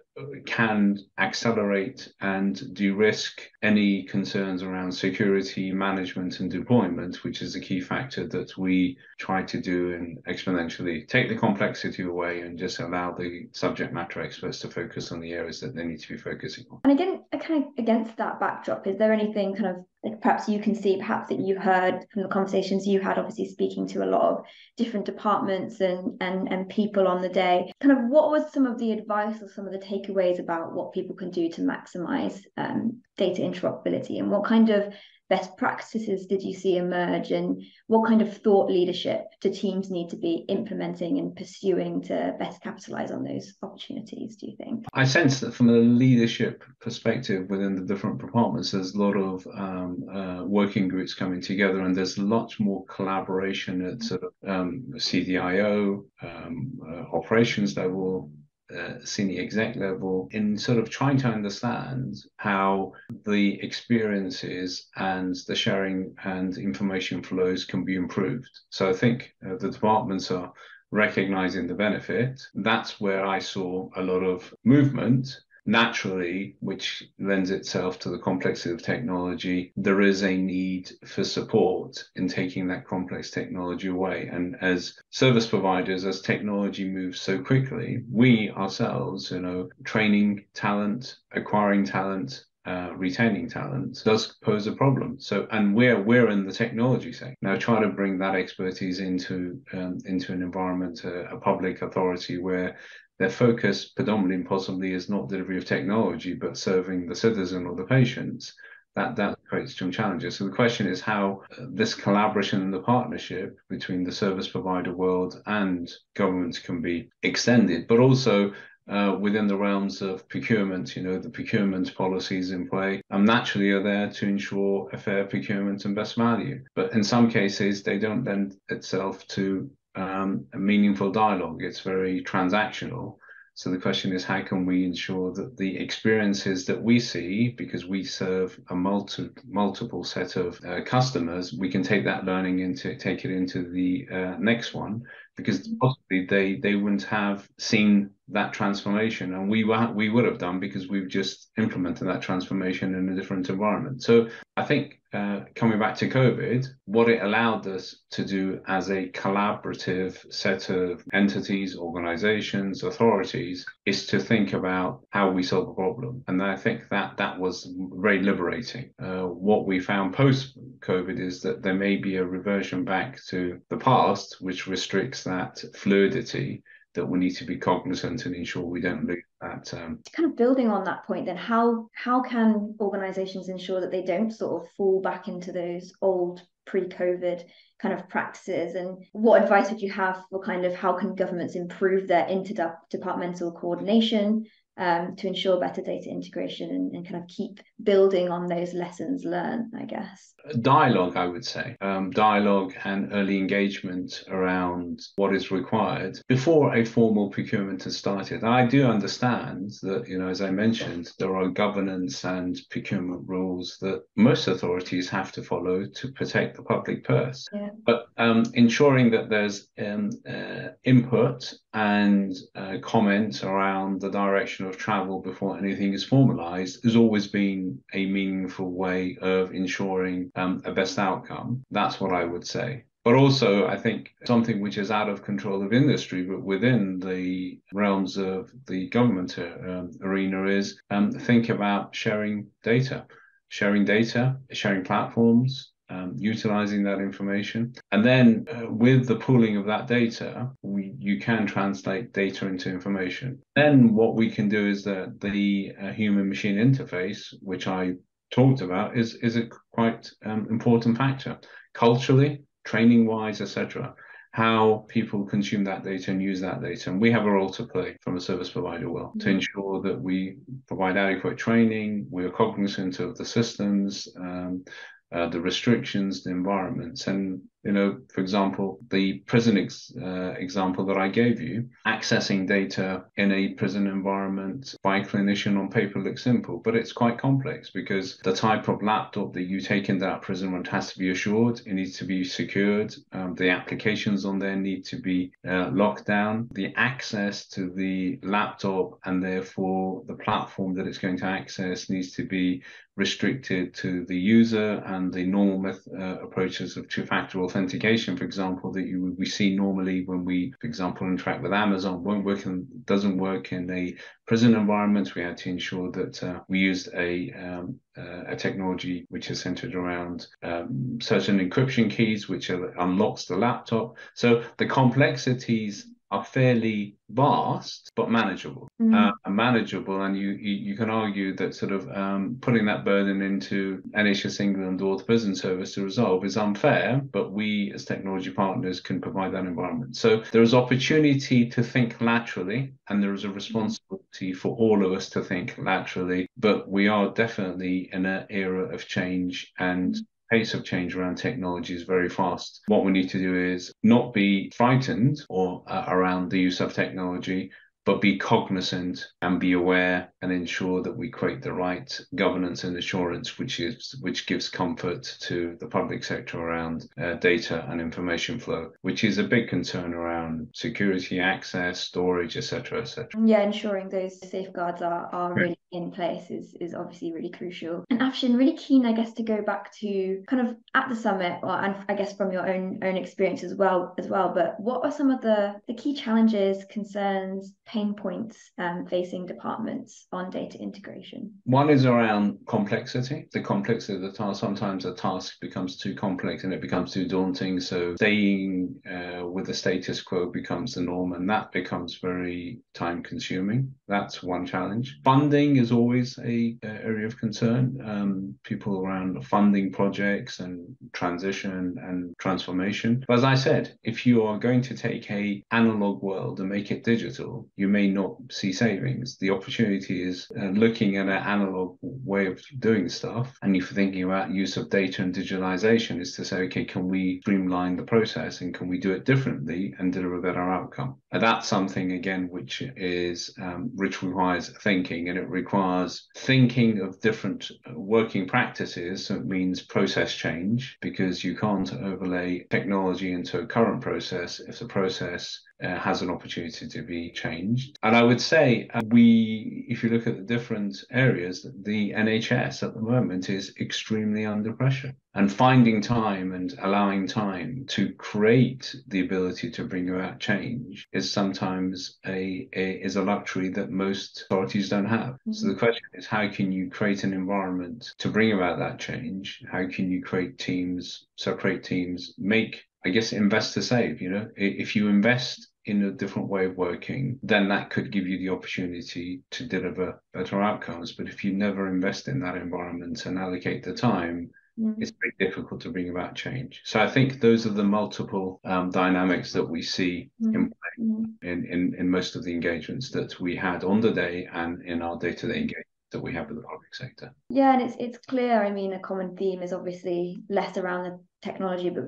can 0.46 0.98
accelerate 1.18 2.12
and 2.20 2.74
de-risk 2.74 3.42
any 3.62 4.02
concerns 4.04 4.62
around 4.62 4.92
security 4.92 5.72
management 5.72 6.40
and 6.40 6.50
deployment, 6.50 7.22
which 7.24 7.42
is 7.42 7.54
a 7.54 7.60
key 7.60 7.80
factor 7.80 8.26
that 8.26 8.56
we 8.56 8.96
try 9.18 9.42
to 9.42 9.60
do 9.60 9.94
and 9.94 10.18
exponentially 10.24 11.06
take 11.08 11.28
the 11.28 11.36
complexity 11.36 12.02
away 12.02 12.40
and 12.40 12.58
just 12.58 12.80
allow 12.80 13.12
the 13.12 13.48
subject 13.52 13.92
matter 13.92 14.20
experts 14.20 14.60
to 14.60 14.68
focus 14.68 15.12
on 15.12 15.20
the 15.20 15.32
areas 15.32 15.60
that 15.60 15.74
they 15.74 15.84
need 15.84 16.00
to 16.00 16.08
be 16.08 16.18
focusing 16.18 16.64
on. 16.70 16.80
And 16.84 16.92
again, 16.92 17.24
kind 17.40 17.64
of 17.64 17.70
against 17.78 18.16
that 18.16 18.40
backdrop, 18.40 18.86
is 18.86 18.98
there 18.98 19.12
anything 19.12 19.54
kind 19.54 19.66
of 19.66 19.84
like 20.04 20.20
perhaps 20.20 20.48
you 20.48 20.60
can 20.60 20.74
see, 20.74 20.96
perhaps 20.96 21.28
that 21.28 21.40
you 21.40 21.58
heard 21.58 22.04
from 22.12 22.22
the 22.22 22.28
conversations 22.28 22.86
you 22.86 23.00
had, 23.00 23.18
obviously 23.18 23.48
speaking 23.48 23.86
to 23.88 24.04
a 24.04 24.06
lot 24.06 24.22
of 24.22 24.44
different 24.76 25.06
departments 25.06 25.80
and 25.80 26.16
and 26.20 26.52
and 26.52 26.68
people 26.68 27.08
on 27.08 27.20
the 27.20 27.28
day. 27.28 27.72
Kind 27.80 27.98
of 27.98 28.04
what 28.08 28.30
was 28.30 28.52
some 28.52 28.66
of 28.66 28.78
the 28.78 28.92
advice 28.92 29.42
or 29.42 29.48
some 29.48 29.66
of 29.66 29.72
the 29.72 29.78
takeaways 29.78 30.38
about 30.38 30.72
what 30.72 30.92
people 30.92 31.16
can 31.16 31.30
do 31.30 31.50
to 31.50 31.62
maximize 31.62 32.40
um, 32.56 33.00
data 33.16 33.42
interoperability 33.42 34.18
and 34.18 34.30
what 34.30 34.44
kind 34.44 34.70
of 34.70 34.94
best 35.28 35.56
practices 35.56 36.26
did 36.26 36.42
you 36.42 36.54
see 36.54 36.76
emerge 36.76 37.30
and 37.30 37.62
what 37.86 38.06
kind 38.06 38.22
of 38.22 38.36
thought 38.38 38.70
leadership 38.70 39.26
do 39.40 39.52
teams 39.52 39.90
need 39.90 40.08
to 40.10 40.16
be 40.16 40.44
implementing 40.48 41.18
and 41.18 41.36
pursuing 41.36 42.02
to 42.02 42.34
best 42.38 42.62
capitalize 42.62 43.10
on 43.10 43.24
those 43.24 43.54
opportunities 43.62 44.36
do 44.36 44.46
you 44.46 44.56
think? 44.56 44.84
I 44.94 45.04
sense 45.04 45.40
that 45.40 45.54
from 45.54 45.68
a 45.68 45.72
leadership 45.72 46.64
perspective 46.80 47.48
within 47.50 47.74
the 47.74 47.82
different 47.82 48.20
departments 48.20 48.70
there's 48.70 48.94
a 48.94 48.98
lot 48.98 49.16
of 49.16 49.46
um, 49.54 50.08
uh, 50.12 50.44
working 50.44 50.88
groups 50.88 51.14
coming 51.14 51.40
together 51.40 51.80
and 51.80 51.94
there's 51.94 52.18
lots 52.18 52.58
more 52.58 52.84
collaboration 52.86 53.84
at 53.84 54.02
sort 54.02 54.22
of 54.22 54.32
um, 54.48 54.84
CDIO 54.94 56.04
um, 56.22 56.72
uh, 56.86 57.16
operations 57.16 57.76
level 57.76 58.30
uh, 58.76 58.94
senior 59.04 59.42
exec 59.42 59.76
level 59.76 60.28
in 60.32 60.58
sort 60.58 60.78
of 60.78 60.90
trying 60.90 61.16
to 61.18 61.28
understand 61.28 62.16
how 62.36 62.92
the 63.24 63.58
experiences 63.62 64.88
and 64.96 65.36
the 65.46 65.54
sharing 65.54 66.14
and 66.24 66.58
information 66.58 67.22
flows 67.22 67.64
can 67.64 67.84
be 67.84 67.96
improved. 67.96 68.50
So 68.70 68.90
I 68.90 68.92
think 68.92 69.34
uh, 69.44 69.56
the 69.56 69.70
departments 69.70 70.30
are 70.30 70.52
recognizing 70.90 71.66
the 71.66 71.74
benefit. 71.74 72.40
That's 72.54 73.00
where 73.00 73.24
I 73.26 73.38
saw 73.38 73.88
a 73.96 74.02
lot 74.02 74.22
of 74.22 74.52
movement 74.64 75.28
naturally, 75.68 76.56
which 76.60 77.04
lends 77.20 77.50
itself 77.50 77.98
to 77.98 78.08
the 78.08 78.18
complexity 78.18 78.74
of 78.74 78.82
technology, 78.82 79.70
there 79.76 80.00
is 80.00 80.22
a 80.22 80.34
need 80.34 80.90
for 81.04 81.22
support 81.22 82.02
in 82.16 82.26
taking 82.26 82.66
that 82.66 82.86
complex 82.86 83.30
technology 83.30 83.88
away. 83.88 84.30
And 84.32 84.56
as 84.62 84.98
service 85.10 85.46
providers, 85.46 86.06
as 86.06 86.22
technology 86.22 86.88
moves 86.88 87.20
so 87.20 87.38
quickly, 87.38 88.02
we 88.10 88.50
ourselves, 88.50 89.30
you 89.30 89.40
know, 89.40 89.68
training 89.84 90.46
talent, 90.54 91.16
acquiring 91.32 91.84
talent, 91.84 92.44
uh, 92.64 92.90
retaining 92.96 93.48
talent 93.48 93.98
does 94.04 94.36
pose 94.42 94.66
a 94.66 94.72
problem. 94.72 95.20
So, 95.20 95.46
and 95.50 95.74
we're 95.74 96.02
we're 96.02 96.28
in 96.28 96.46
the 96.46 96.52
technology 96.52 97.12
sector 97.12 97.36
now. 97.40 97.56
Try 97.56 97.80
to 97.80 97.88
bring 97.88 98.18
that 98.18 98.34
expertise 98.34 99.00
into 99.00 99.60
um, 99.72 99.98
into 100.04 100.32
an 100.32 100.42
environment, 100.42 101.04
a, 101.04 101.30
a 101.30 101.40
public 101.40 101.80
authority 101.82 102.38
where 102.38 102.76
their 103.18 103.30
focus 103.30 103.86
predominantly 103.86 104.46
possibly 104.46 104.92
is 104.92 105.08
not 105.08 105.28
delivery 105.28 105.58
of 105.58 105.64
technology, 105.64 106.34
but 106.34 106.56
serving 106.56 107.06
the 107.06 107.14
citizen 107.14 107.66
or 107.66 107.74
the 107.74 107.84
patients, 107.84 108.54
that, 108.94 109.16
that 109.16 109.38
creates 109.48 109.78
some 109.78 109.92
challenges. 109.92 110.36
So 110.36 110.44
the 110.44 110.54
question 110.54 110.86
is 110.86 111.00
how 111.00 111.42
uh, 111.52 111.66
this 111.70 111.94
collaboration 111.94 112.62
and 112.62 112.74
the 112.74 112.80
partnership 112.80 113.56
between 113.68 114.02
the 114.04 114.12
service 114.12 114.48
provider 114.48 114.94
world 114.94 115.40
and 115.46 115.90
governments 116.14 116.58
can 116.58 116.80
be 116.80 117.10
extended, 117.22 117.86
but 117.86 118.00
also 118.00 118.52
uh, 118.88 119.16
within 119.20 119.46
the 119.46 119.56
realms 119.56 120.00
of 120.00 120.26
procurement, 120.28 120.96
you 120.96 121.02
know, 121.02 121.18
the 121.18 121.30
procurement 121.30 121.94
policies 121.94 122.52
in 122.52 122.68
play 122.68 123.02
and 123.10 123.24
naturally 123.24 123.70
are 123.70 123.82
there 123.82 124.08
to 124.10 124.26
ensure 124.26 124.88
a 124.92 124.98
fair 124.98 125.26
procurement 125.26 125.84
and 125.84 125.94
best 125.94 126.16
value. 126.16 126.64
But 126.74 126.92
in 126.94 127.04
some 127.04 127.30
cases, 127.30 127.82
they 127.82 127.98
don't 127.98 128.24
lend 128.24 128.56
itself 128.68 129.26
to 129.28 129.70
um, 129.98 130.46
a 130.52 130.58
meaningful 130.58 131.10
dialogue. 131.10 131.62
It's 131.62 131.80
very 131.80 132.22
transactional. 132.22 133.16
So 133.54 133.70
the 133.70 133.78
question 133.78 134.12
is, 134.12 134.22
how 134.24 134.40
can 134.42 134.64
we 134.66 134.84
ensure 134.84 135.32
that 135.34 135.56
the 135.56 135.76
experiences 135.78 136.64
that 136.66 136.80
we 136.80 137.00
see, 137.00 137.56
because 137.58 137.84
we 137.86 138.04
serve 138.04 138.58
a 138.70 138.74
multi, 138.74 139.30
multiple 139.48 140.04
set 140.04 140.36
of 140.36 140.60
uh, 140.64 140.82
customers, 140.84 141.52
we 141.52 141.68
can 141.68 141.82
take 141.82 142.04
that 142.04 142.24
learning 142.24 142.60
into 142.60 142.94
take 142.96 143.24
it 143.24 143.32
into 143.32 143.68
the 143.68 144.06
uh, 144.12 144.36
next 144.38 144.74
one, 144.74 145.02
because 145.38 145.60
mm-hmm. 145.60 145.78
possibly 145.80 146.26
they 146.26 146.56
they 146.56 146.74
wouldn't 146.74 147.04
have 147.04 147.48
seen 147.58 148.10
that 148.28 148.52
transformation, 148.52 149.32
and 149.32 149.48
we 149.48 149.64
were 149.64 149.90
we 149.94 150.10
would 150.10 150.26
have 150.26 150.38
done 150.38 150.60
because 150.60 150.88
we've 150.88 151.08
just 151.08 151.50
implemented 151.56 152.06
that 152.08 152.20
transformation 152.20 152.94
in 152.94 153.08
a 153.08 153.16
different 153.16 153.48
environment. 153.48 154.02
So 154.02 154.28
I 154.58 154.64
think 154.64 155.00
uh, 155.14 155.40
coming 155.54 155.78
back 155.78 155.94
to 155.96 156.08
COVID, 156.08 156.66
what 156.84 157.08
it 157.08 157.22
allowed 157.22 157.66
us 157.66 158.02
to 158.10 158.24
do 158.24 158.60
as 158.66 158.90
a 158.90 159.08
collaborative 159.08 160.30
set 160.32 160.68
of 160.68 161.02
entities, 161.14 161.78
organizations, 161.78 162.82
authorities 162.82 163.64
is 163.86 164.06
to 164.08 164.18
think 164.18 164.52
about 164.52 165.00
how 165.10 165.30
we 165.30 165.42
solve 165.42 165.68
a 165.70 165.74
problem. 165.74 166.22
And 166.28 166.42
I 166.42 166.56
think 166.56 166.88
that 166.90 167.16
that 167.16 167.38
was 167.38 167.72
very 167.94 168.22
liberating. 168.22 168.90
Uh, 169.02 169.22
what 169.22 169.66
we 169.66 169.80
found 169.80 170.12
post 170.12 170.58
COVID 170.80 171.18
is 171.18 171.40
that 171.40 171.62
there 171.62 171.74
may 171.74 171.96
be 171.96 172.16
a 172.16 172.24
reversion 172.24 172.84
back 172.84 173.18
to 173.28 173.60
the 173.70 173.78
past, 173.78 174.36
which 174.40 174.66
restricts 174.66 175.24
that 175.28 175.62
fluidity 175.76 176.62
that 176.94 177.06
we 177.06 177.18
need 177.18 177.36
to 177.36 177.44
be 177.44 177.56
cognizant 177.56 178.26
and 178.26 178.34
ensure 178.34 178.64
we 178.64 178.80
don't 178.80 179.06
lose 179.06 179.22
that. 179.40 179.72
Um... 179.74 180.00
Kind 180.12 180.30
of 180.30 180.36
building 180.36 180.68
on 180.68 180.84
that 180.84 181.04
point, 181.04 181.26
then 181.26 181.36
how 181.36 181.88
how 181.94 182.20
can 182.22 182.74
organisations 182.80 183.48
ensure 183.48 183.80
that 183.80 183.90
they 183.90 184.02
don't 184.02 184.32
sort 184.32 184.62
of 184.62 184.70
fall 184.76 185.00
back 185.00 185.28
into 185.28 185.52
those 185.52 185.92
old 186.00 186.42
pre-COVID 186.66 187.44
kind 187.80 187.94
of 187.94 188.08
practices, 188.08 188.74
and 188.74 189.04
what 189.12 189.42
advice 189.42 189.70
would 189.70 189.80
you 189.80 189.92
have 189.92 190.22
for 190.28 190.42
kind 190.42 190.64
of 190.64 190.74
how 190.74 190.92
can 190.92 191.14
governments 191.14 191.54
improve 191.54 192.08
their 192.08 192.26
interdepartmental 192.26 193.54
coordination 193.54 194.44
um, 194.78 195.16
to 195.16 195.26
ensure 195.26 195.58
better 195.58 195.82
data 195.82 196.08
integration 196.08 196.70
and, 196.70 196.94
and, 196.94 197.04
kind 197.04 197.20
of 197.20 197.28
keep 197.28 197.60
building 197.82 198.28
on 198.30 198.46
those 198.46 198.72
lessons 198.72 199.24
learned, 199.24 199.72
I 199.76 199.84
guess. 199.84 200.34
Dialogue, 200.60 201.16
I 201.16 201.26
would 201.26 201.44
say, 201.44 201.76
um, 201.80 202.10
dialogue 202.10 202.72
and 202.84 203.12
early 203.12 203.38
engagement 203.38 204.24
around 204.28 205.00
what 205.16 205.34
is 205.34 205.50
required 205.50 206.18
before 206.28 206.74
a 206.74 206.84
formal 206.84 207.28
procurement 207.28 207.84
has 207.84 207.96
started. 207.96 208.42
And 208.42 208.48
I 208.48 208.66
do 208.66 208.86
understand 208.86 209.72
that, 209.82 210.08
you 210.08 210.18
know, 210.18 210.28
as 210.28 210.40
I 210.40 210.50
mentioned, 210.50 211.10
there 211.18 211.36
are 211.36 211.48
governance 211.48 212.24
and 212.24 212.58
procurement 212.70 213.28
rules 213.28 213.78
that 213.80 214.04
most 214.16 214.46
authorities 214.46 215.08
have 215.10 215.32
to 215.32 215.42
follow 215.42 215.86
to 215.86 216.12
protect 216.12 216.56
the 216.56 216.62
public 216.62 217.04
purse. 217.04 217.46
Yeah. 217.52 217.70
But 217.84 218.06
um, 218.16 218.44
ensuring 218.54 219.10
that 219.10 219.28
there's 219.28 219.68
um, 219.78 220.10
uh, 220.28 220.68
input 220.84 221.52
and 221.78 222.34
uh, 222.56 222.76
comment 222.82 223.44
around 223.44 224.00
the 224.00 224.10
direction 224.10 224.66
of 224.66 224.76
travel 224.76 225.20
before 225.20 225.56
anything 225.56 225.92
is 225.92 226.04
formalized 226.04 226.82
has 226.82 226.96
always 226.96 227.28
been 227.28 227.78
a 227.94 228.04
meaningful 228.06 228.72
way 228.72 229.16
of 229.20 229.54
ensuring 229.54 230.32
um, 230.34 230.60
a 230.64 230.72
best 230.72 230.98
outcome. 230.98 231.64
That's 231.70 232.00
what 232.00 232.12
I 232.12 232.24
would 232.24 232.44
say. 232.44 232.84
But 233.04 233.14
also, 233.14 233.68
I 233.68 233.76
think 233.76 234.10
something 234.26 234.60
which 234.60 234.76
is 234.76 234.90
out 234.90 235.08
of 235.08 235.22
control 235.22 235.62
of 235.62 235.72
industry, 235.72 236.24
but 236.24 236.42
within 236.42 236.98
the 236.98 237.60
realms 237.72 238.16
of 238.16 238.50
the 238.66 238.88
government 238.88 239.38
uh, 239.38 239.84
arena, 240.02 240.46
is 240.46 240.80
um, 240.90 241.12
think 241.12 241.48
about 241.48 241.94
sharing 241.94 242.48
data, 242.64 243.06
sharing 243.50 243.84
data, 243.84 244.36
sharing 244.50 244.82
platforms, 244.82 245.70
um, 245.90 246.14
utilizing 246.16 246.82
that 246.84 247.00
information. 247.00 247.72
And 247.92 248.04
then 248.04 248.46
uh, 248.52 248.70
with 248.70 249.06
the 249.06 249.16
pooling 249.16 249.56
of 249.56 249.66
that 249.66 249.86
data, 249.86 250.50
we, 250.62 250.94
you 250.98 251.18
can 251.20 251.46
translate 251.46 252.12
data 252.12 252.46
into 252.46 252.70
information. 252.70 253.40
Then 253.56 253.94
what 253.94 254.14
we 254.14 254.30
can 254.30 254.48
do 254.48 254.68
is 254.68 254.84
that 254.84 255.20
the 255.20 255.72
uh, 255.80 255.92
human 255.92 256.28
machine 256.28 256.56
interface, 256.56 257.34
which 257.40 257.66
I 257.66 257.94
talked 258.30 258.60
about, 258.60 258.96
is, 258.96 259.14
is 259.16 259.36
a 259.36 259.48
quite 259.72 260.10
um, 260.24 260.46
important 260.50 260.98
factor 260.98 261.38
culturally, 261.74 262.42
training 262.64 263.06
wise, 263.06 263.40
etc. 263.40 263.94
How 264.32 264.84
people 264.88 265.24
consume 265.24 265.64
that 265.64 265.84
data 265.84 266.10
and 266.10 266.22
use 266.22 266.40
that 266.40 266.60
data. 266.60 266.90
And 266.90 267.00
we 267.00 267.10
have 267.12 267.24
a 267.24 267.30
role 267.30 267.50
to 267.50 267.64
play 267.66 267.96
from 268.02 268.16
a 268.16 268.20
service 268.20 268.50
provider 268.50 268.90
well 268.90 269.06
mm-hmm. 269.06 269.20
to 269.20 269.30
ensure 269.30 269.80
that 269.82 269.98
we 269.98 270.36
provide 270.66 270.96
adequate 270.96 271.38
training, 271.38 272.06
we 272.10 272.24
are 272.24 272.30
cognizant 272.30 273.00
of 273.00 273.16
the 273.16 273.24
systems, 273.24 274.08
um, 274.18 274.64
uh, 275.12 275.28
the 275.28 275.40
restrictions, 275.40 276.22
the 276.22 276.30
environments, 276.30 277.06
and 277.06 277.40
You 277.68 277.74
know, 277.74 278.00
for 278.08 278.22
example, 278.22 278.78
the 278.88 279.18
prison 279.26 279.58
ex- 279.58 279.92
uh, 279.94 280.32
example 280.38 280.86
that 280.86 280.96
I 280.96 281.08
gave 281.08 281.38
you, 281.38 281.68
accessing 281.86 282.48
data 282.48 283.04
in 283.18 283.30
a 283.30 283.50
prison 283.60 283.86
environment 283.86 284.74
by 284.82 285.00
a 285.00 285.04
clinician 285.04 285.58
on 285.58 285.68
paper 285.68 285.98
looks 286.00 286.24
simple, 286.24 286.62
but 286.64 286.74
it's 286.74 286.94
quite 286.94 287.18
complex 287.18 287.68
because 287.68 288.16
the 288.24 288.32
type 288.32 288.68
of 288.68 288.82
laptop 288.82 289.34
that 289.34 289.42
you 289.42 289.60
take 289.60 289.90
into 289.90 290.06
that 290.06 290.22
prison 290.22 290.64
has 290.64 290.94
to 290.94 290.98
be 290.98 291.10
assured, 291.10 291.60
it 291.66 291.74
needs 291.74 291.98
to 291.98 292.06
be 292.06 292.24
secured, 292.24 292.94
um, 293.12 293.34
the 293.34 293.50
applications 293.50 294.24
on 294.24 294.38
there 294.38 294.56
need 294.56 294.82
to 294.86 294.96
be 294.96 295.30
uh, 295.46 295.68
locked 295.70 296.06
down, 296.06 296.48
the 296.52 296.72
access 296.76 297.46
to 297.48 297.68
the 297.68 298.18
laptop 298.22 298.98
and 299.04 299.22
therefore 299.22 300.02
the 300.06 300.14
platform 300.14 300.72
that 300.72 300.86
it's 300.86 300.96
going 300.96 301.18
to 301.18 301.26
access 301.26 301.90
needs 301.90 302.12
to 302.12 302.24
be 302.24 302.62
restricted 302.98 303.72
to 303.72 304.04
the 304.06 304.16
user 304.16 304.82
and 304.86 305.14
the 305.14 305.24
normal 305.24 305.72
uh, 305.96 306.18
approaches 306.20 306.76
of 306.76 306.88
two-factor 306.88 307.40
authentication, 307.40 307.57
for 307.66 308.24
example, 308.24 308.72
that 308.72 308.86
you 308.86 309.14
we 309.18 309.26
see 309.26 309.56
normally 309.56 310.04
when 310.04 310.24
we, 310.24 310.52
for 310.60 310.66
example, 310.66 311.06
interact 311.06 311.42
with 311.42 311.52
Amazon, 311.52 312.04
won't 312.04 312.24
work 312.24 312.44
and 312.46 312.66
doesn't 312.86 313.18
work 313.18 313.52
in 313.52 313.70
a 313.70 313.96
prison 314.26 314.54
environment. 314.54 315.14
We 315.14 315.22
had 315.22 315.36
to 315.38 315.50
ensure 315.50 315.90
that 315.92 316.22
uh, 316.22 316.40
we 316.48 316.58
used 316.58 316.88
a 316.94 317.32
um, 317.32 317.80
uh, 317.96 318.24
a 318.28 318.36
technology 318.36 319.06
which 319.08 319.30
is 319.30 319.40
centered 319.40 319.74
around 319.74 320.26
um, 320.42 320.98
certain 321.00 321.38
encryption 321.38 321.90
keys, 321.90 322.28
which 322.28 322.50
unlocks 322.50 323.24
the 323.24 323.36
laptop. 323.36 323.96
So 324.14 324.44
the 324.58 324.66
complexities 324.66 325.86
are 326.10 326.24
fairly 326.24 326.94
vast 327.10 327.90
but 327.94 328.10
manageable 328.10 328.70
mm. 328.80 328.94
uh, 328.94 329.30
manageable 329.30 330.02
and 330.02 330.16
you, 330.16 330.30
you, 330.30 330.54
you 330.54 330.76
can 330.76 330.88
argue 330.90 331.34
that 331.34 331.54
sort 331.54 331.72
of 331.72 331.88
um, 331.90 332.38
putting 332.40 332.66
that 332.66 332.84
burden 332.84 333.22
into 333.22 333.82
NHS 333.94 334.40
England 334.40 334.80
or 334.80 334.96
the 334.96 335.04
prison 335.04 335.34
service 335.34 335.74
to 335.74 335.84
resolve 335.84 336.24
is 336.24 336.36
unfair 336.36 337.00
but 337.12 337.32
we 337.32 337.72
as 337.74 337.84
technology 337.84 338.30
partners 338.30 338.80
can 338.80 339.00
provide 339.00 339.32
that 339.32 339.44
environment 339.44 339.96
so 339.96 340.22
there 340.32 340.42
is 340.42 340.54
opportunity 340.54 341.48
to 341.48 341.62
think 341.62 342.00
laterally 342.00 342.72
and 342.88 343.02
there 343.02 343.14
is 343.14 343.24
a 343.24 343.30
responsibility 343.30 344.32
for 344.32 344.56
all 344.56 344.84
of 344.84 344.92
us 344.92 345.10
to 345.10 345.22
think 345.22 345.56
laterally 345.58 346.26
but 346.36 346.68
we 346.68 346.88
are 346.88 347.10
definitely 347.10 347.90
in 347.92 348.06
an 348.06 348.26
era 348.30 348.74
of 348.74 348.86
change 348.86 349.52
and 349.58 349.96
pace 350.30 350.54
of 350.54 350.64
change 350.64 350.94
around 350.94 351.16
technology 351.16 351.74
is 351.74 351.82
very 351.82 352.08
fast. 352.08 352.60
What 352.66 352.84
we 352.84 352.92
need 352.92 353.10
to 353.10 353.18
do 353.18 353.52
is 353.52 353.72
not 353.82 354.12
be 354.12 354.50
frightened 354.54 355.20
or 355.28 355.62
uh, 355.66 355.84
around 355.88 356.30
the 356.30 356.38
use 356.38 356.60
of 356.60 356.72
technology, 356.72 357.50
but 357.88 358.02
be 358.02 358.18
cognizant 358.18 359.02
and 359.22 359.40
be 359.40 359.52
aware 359.52 360.12
and 360.20 360.30
ensure 360.30 360.82
that 360.82 360.94
we 360.94 361.08
create 361.08 361.40
the 361.40 361.54
right 361.54 361.98
governance 362.14 362.64
and 362.64 362.76
assurance, 362.76 363.38
which 363.38 363.60
is 363.60 363.94
which 364.02 364.26
gives 364.26 364.50
comfort 364.50 365.16
to 365.20 365.56
the 365.58 365.66
public 365.66 366.04
sector 366.04 366.38
around 366.38 366.86
uh, 367.00 367.14
data 367.14 367.66
and 367.70 367.80
information 367.80 368.38
flow, 368.38 368.70
which 368.82 369.04
is 369.04 369.16
a 369.16 369.24
big 369.24 369.48
concern 369.48 369.94
around 369.94 370.48
security, 370.52 371.18
access, 371.18 371.80
storage, 371.80 372.36
etc., 372.36 372.82
etc. 372.82 373.08
Yeah, 373.24 373.40
ensuring 373.40 373.88
those 373.88 374.20
safeguards 374.20 374.82
are 374.82 375.06
are 375.10 375.32
really 375.32 375.58
in 375.70 375.90
place 375.90 376.30
is 376.30 376.54
is 376.60 376.74
obviously 376.74 377.12
really 377.12 377.30
crucial. 377.30 377.84
And 377.90 378.00
Afshin, 378.00 378.36
really 378.36 378.56
keen, 378.56 378.86
I 378.86 378.92
guess, 378.92 379.12
to 379.14 379.22
go 379.22 379.42
back 379.42 379.72
to 379.78 380.22
kind 380.26 380.48
of 380.48 380.56
at 380.74 380.88
the 380.88 380.96
summit, 380.96 381.40
or 381.42 381.50
and 381.50 381.76
I 381.88 381.94
guess 381.94 382.16
from 382.16 382.32
your 382.32 382.48
own 382.48 382.80
own 382.82 382.96
experience 382.96 383.42
as 383.42 383.54
well 383.54 383.94
as 383.98 384.08
well. 384.08 384.32
But 384.34 384.58
what 384.58 384.84
are 384.84 384.90
some 384.90 385.10
of 385.10 385.20
the 385.20 385.60
the 385.66 385.74
key 385.74 385.94
challenges, 385.94 386.64
concerns, 386.70 387.54
pain 387.66 387.94
points 387.94 388.50
um, 388.58 388.86
facing 388.86 389.26
departments 389.26 390.06
on 390.12 390.30
data 390.30 390.58
integration? 390.58 391.34
One 391.44 391.70
is 391.70 391.84
around 391.84 392.38
complexity. 392.46 393.28
The 393.32 393.42
complexity 393.42 393.94
of 393.94 394.02
the 394.02 394.12
task. 394.12 394.40
Sometimes 394.40 394.84
a 394.84 394.94
task 394.94 395.34
becomes 395.40 395.76
too 395.76 395.94
complex 395.94 396.44
and 396.44 396.52
it 396.52 396.60
becomes 396.60 396.92
too 396.92 397.06
daunting. 397.06 397.60
So 397.60 397.94
staying 397.96 398.74
uh, 398.90 399.26
with 399.26 399.46
the 399.46 399.54
status 399.54 400.00
quo 400.00 400.30
becomes 400.30 400.74
the 400.74 400.82
norm, 400.82 401.12
and 401.12 401.28
that 401.28 401.52
becomes 401.52 401.98
very 402.00 402.60
time 402.74 403.02
consuming. 403.02 403.74
That's 403.86 404.22
one 404.22 404.46
challenge. 404.46 404.98
Funding 405.04 405.57
is 405.58 405.72
always 405.72 406.18
a, 406.18 406.56
a 406.62 406.66
area 406.66 407.06
of 407.06 407.18
concern. 407.18 407.78
Um, 407.84 408.34
people 408.44 408.80
around 408.80 409.24
funding 409.26 409.72
projects 409.72 410.40
and 410.40 410.76
transition 410.92 411.76
and 411.82 412.14
transformation. 412.18 413.04
But 413.06 413.18
as 413.18 413.24
I 413.24 413.34
said, 413.34 413.76
if 413.82 414.06
you 414.06 414.22
are 414.24 414.38
going 414.38 414.62
to 414.62 414.76
take 414.76 415.10
a 415.10 415.42
analog 415.50 416.02
world 416.02 416.40
and 416.40 416.48
make 416.48 416.70
it 416.70 416.84
digital, 416.84 417.48
you 417.56 417.68
may 417.68 417.88
not 417.88 418.16
see 418.30 418.52
savings. 418.52 419.18
The 419.18 419.30
opportunity 419.30 420.02
is 420.02 420.26
uh, 420.40 420.46
looking 420.46 420.96
at 420.96 421.06
an 421.06 421.12
analog 421.12 421.76
way 421.82 422.26
of 422.26 422.40
doing 422.58 422.88
stuff, 422.88 423.36
and 423.42 423.54
if 423.56 423.70
you're 423.70 423.74
thinking 423.74 424.04
about 424.04 424.30
use 424.30 424.56
of 424.56 424.70
data 424.70 425.02
and 425.02 425.14
digitalization, 425.14 426.00
is 426.00 426.14
to 426.16 426.24
say, 426.24 426.42
okay, 426.42 426.64
can 426.64 426.88
we 426.88 427.20
streamline 427.22 427.76
the 427.76 427.82
process 427.82 428.40
and 428.40 428.54
can 428.54 428.68
we 428.68 428.78
do 428.78 428.92
it 428.92 429.04
differently 429.04 429.74
and 429.78 429.92
deliver 429.92 430.16
a 430.16 430.22
better 430.22 430.50
outcome? 430.50 430.96
And 431.12 431.22
that's 431.22 431.48
something 431.48 431.92
again 431.92 432.28
which 432.30 432.62
is 432.76 433.34
um, 433.40 433.70
which 433.74 434.02
requires 434.02 434.50
thinking, 434.62 435.08
and 435.08 435.18
it 435.18 435.28
requires 435.48 436.06
thinking 436.14 436.80
of 436.80 437.00
different 437.00 437.50
working 437.74 438.28
practices. 438.28 439.06
So 439.06 439.14
it 439.14 439.24
means 439.24 439.62
process 439.62 440.12
change 440.12 440.76
because 440.82 441.24
you 441.24 441.38
can't 441.38 441.72
overlay 441.72 442.44
technology 442.50 443.12
into 443.12 443.40
a 443.40 443.46
current 443.46 443.80
process 443.80 444.40
if 444.40 444.58
the 444.58 444.66
process 444.66 445.40
uh, 445.62 445.78
has 445.78 446.02
an 446.02 446.10
opportunity 446.10 446.68
to 446.68 446.82
be 446.82 447.10
changed. 447.10 447.78
And 447.82 447.96
I 447.96 448.02
would 448.02 448.20
say 448.20 448.68
uh, 448.72 448.80
we, 448.86 449.66
if 449.68 449.82
you 449.82 449.90
look 449.90 450.06
at 450.06 450.16
the 450.16 450.22
different 450.22 450.76
areas, 450.90 451.46
the 451.62 451.92
NHS 451.92 452.62
at 452.62 452.74
the 452.74 452.80
moment 452.80 453.28
is 453.28 453.54
extremely 453.60 454.24
under 454.24 454.52
pressure. 454.52 454.94
And 455.14 455.32
finding 455.32 455.80
time 455.80 456.32
and 456.32 456.54
allowing 456.62 457.08
time 457.08 457.64
to 457.70 457.92
create 457.94 458.72
the 458.86 459.00
ability 459.00 459.50
to 459.50 459.64
bring 459.64 459.90
about 459.90 460.20
change 460.20 460.86
is 460.92 461.10
sometimes 461.10 461.98
a, 462.06 462.48
a 462.54 462.70
is 462.84 462.94
a 462.94 463.02
luxury 463.02 463.48
that 463.48 463.70
most 463.70 464.22
authorities 464.22 464.68
don't 464.68 464.86
have. 464.86 465.14
Mm-hmm. 465.14 465.32
So 465.32 465.48
the 465.48 465.56
question 465.56 465.82
is, 465.94 466.06
how 466.06 466.28
can 466.28 466.52
you 466.52 466.70
create 466.70 467.02
an 467.02 467.12
environment 467.12 467.94
to 467.98 468.10
bring 468.10 468.32
about 468.32 468.60
that 468.60 468.78
change? 468.78 469.42
How 469.50 469.66
can 469.66 469.90
you 469.90 470.04
create 470.04 470.38
teams, 470.38 471.08
separate 471.16 471.64
teams, 471.64 472.14
make 472.16 472.62
I 472.88 472.90
guess 472.90 473.12
invest 473.12 473.52
to 473.54 473.62
save. 473.62 474.00
You 474.00 474.10
know, 474.10 474.28
if 474.34 474.74
you 474.74 474.88
invest 474.88 475.48
in 475.66 475.84
a 475.84 475.90
different 475.90 476.28
way 476.28 476.46
of 476.46 476.56
working, 476.56 477.18
then 477.22 477.48
that 477.50 477.68
could 477.68 477.92
give 477.92 478.06
you 478.06 478.18
the 478.18 478.30
opportunity 478.30 479.20
to 479.32 479.44
deliver 479.46 480.02
better 480.14 480.40
outcomes. 480.40 480.92
But 480.92 481.06
if 481.08 481.22
you 481.22 481.34
never 481.34 481.68
invest 481.68 482.08
in 482.08 482.18
that 482.20 482.36
environment 482.36 483.04
and 483.04 483.18
allocate 483.18 483.62
the 483.62 483.74
time, 483.74 484.30
mm. 484.58 484.74
it's 484.78 484.92
very 485.02 485.30
difficult 485.30 485.60
to 485.60 485.70
bring 485.70 485.90
about 485.90 486.14
change. 486.14 486.62
So 486.64 486.80
I 486.80 486.88
think 486.88 487.20
those 487.20 487.44
are 487.44 487.50
the 487.50 487.62
multiple 487.62 488.40
um, 488.46 488.70
dynamics 488.70 489.34
that 489.34 489.44
we 489.44 489.60
see 489.60 490.08
mm. 490.22 490.34
in, 490.34 490.52
mm. 490.80 491.04
in, 491.20 491.44
in 491.44 491.74
in 491.78 491.90
most 491.90 492.16
of 492.16 492.24
the 492.24 492.32
engagements 492.32 492.90
that 492.92 493.20
we 493.20 493.36
had 493.36 493.64
on 493.64 493.82
the 493.82 493.92
day 493.92 494.26
and 494.32 494.62
in 494.62 494.80
our 494.80 494.96
day 494.98 495.12
to 495.12 495.28
day 495.28 495.40
engagement 495.40 495.66
that 495.90 496.00
we 496.00 496.14
have 496.14 496.28
with 496.28 496.36
the 496.36 496.42
public 496.42 496.74
sector. 496.74 497.14
Yeah, 497.28 497.52
and 497.52 497.62
it's 497.62 497.76
it's 497.78 497.98
clear. 497.98 498.42
I 498.42 498.50
mean, 498.50 498.72
a 498.72 498.78
common 498.78 499.14
theme 499.14 499.42
is 499.42 499.52
obviously 499.52 500.22
less 500.30 500.56
around 500.56 500.84
the 500.84 501.00
technology 501.22 501.70
but, 501.70 501.84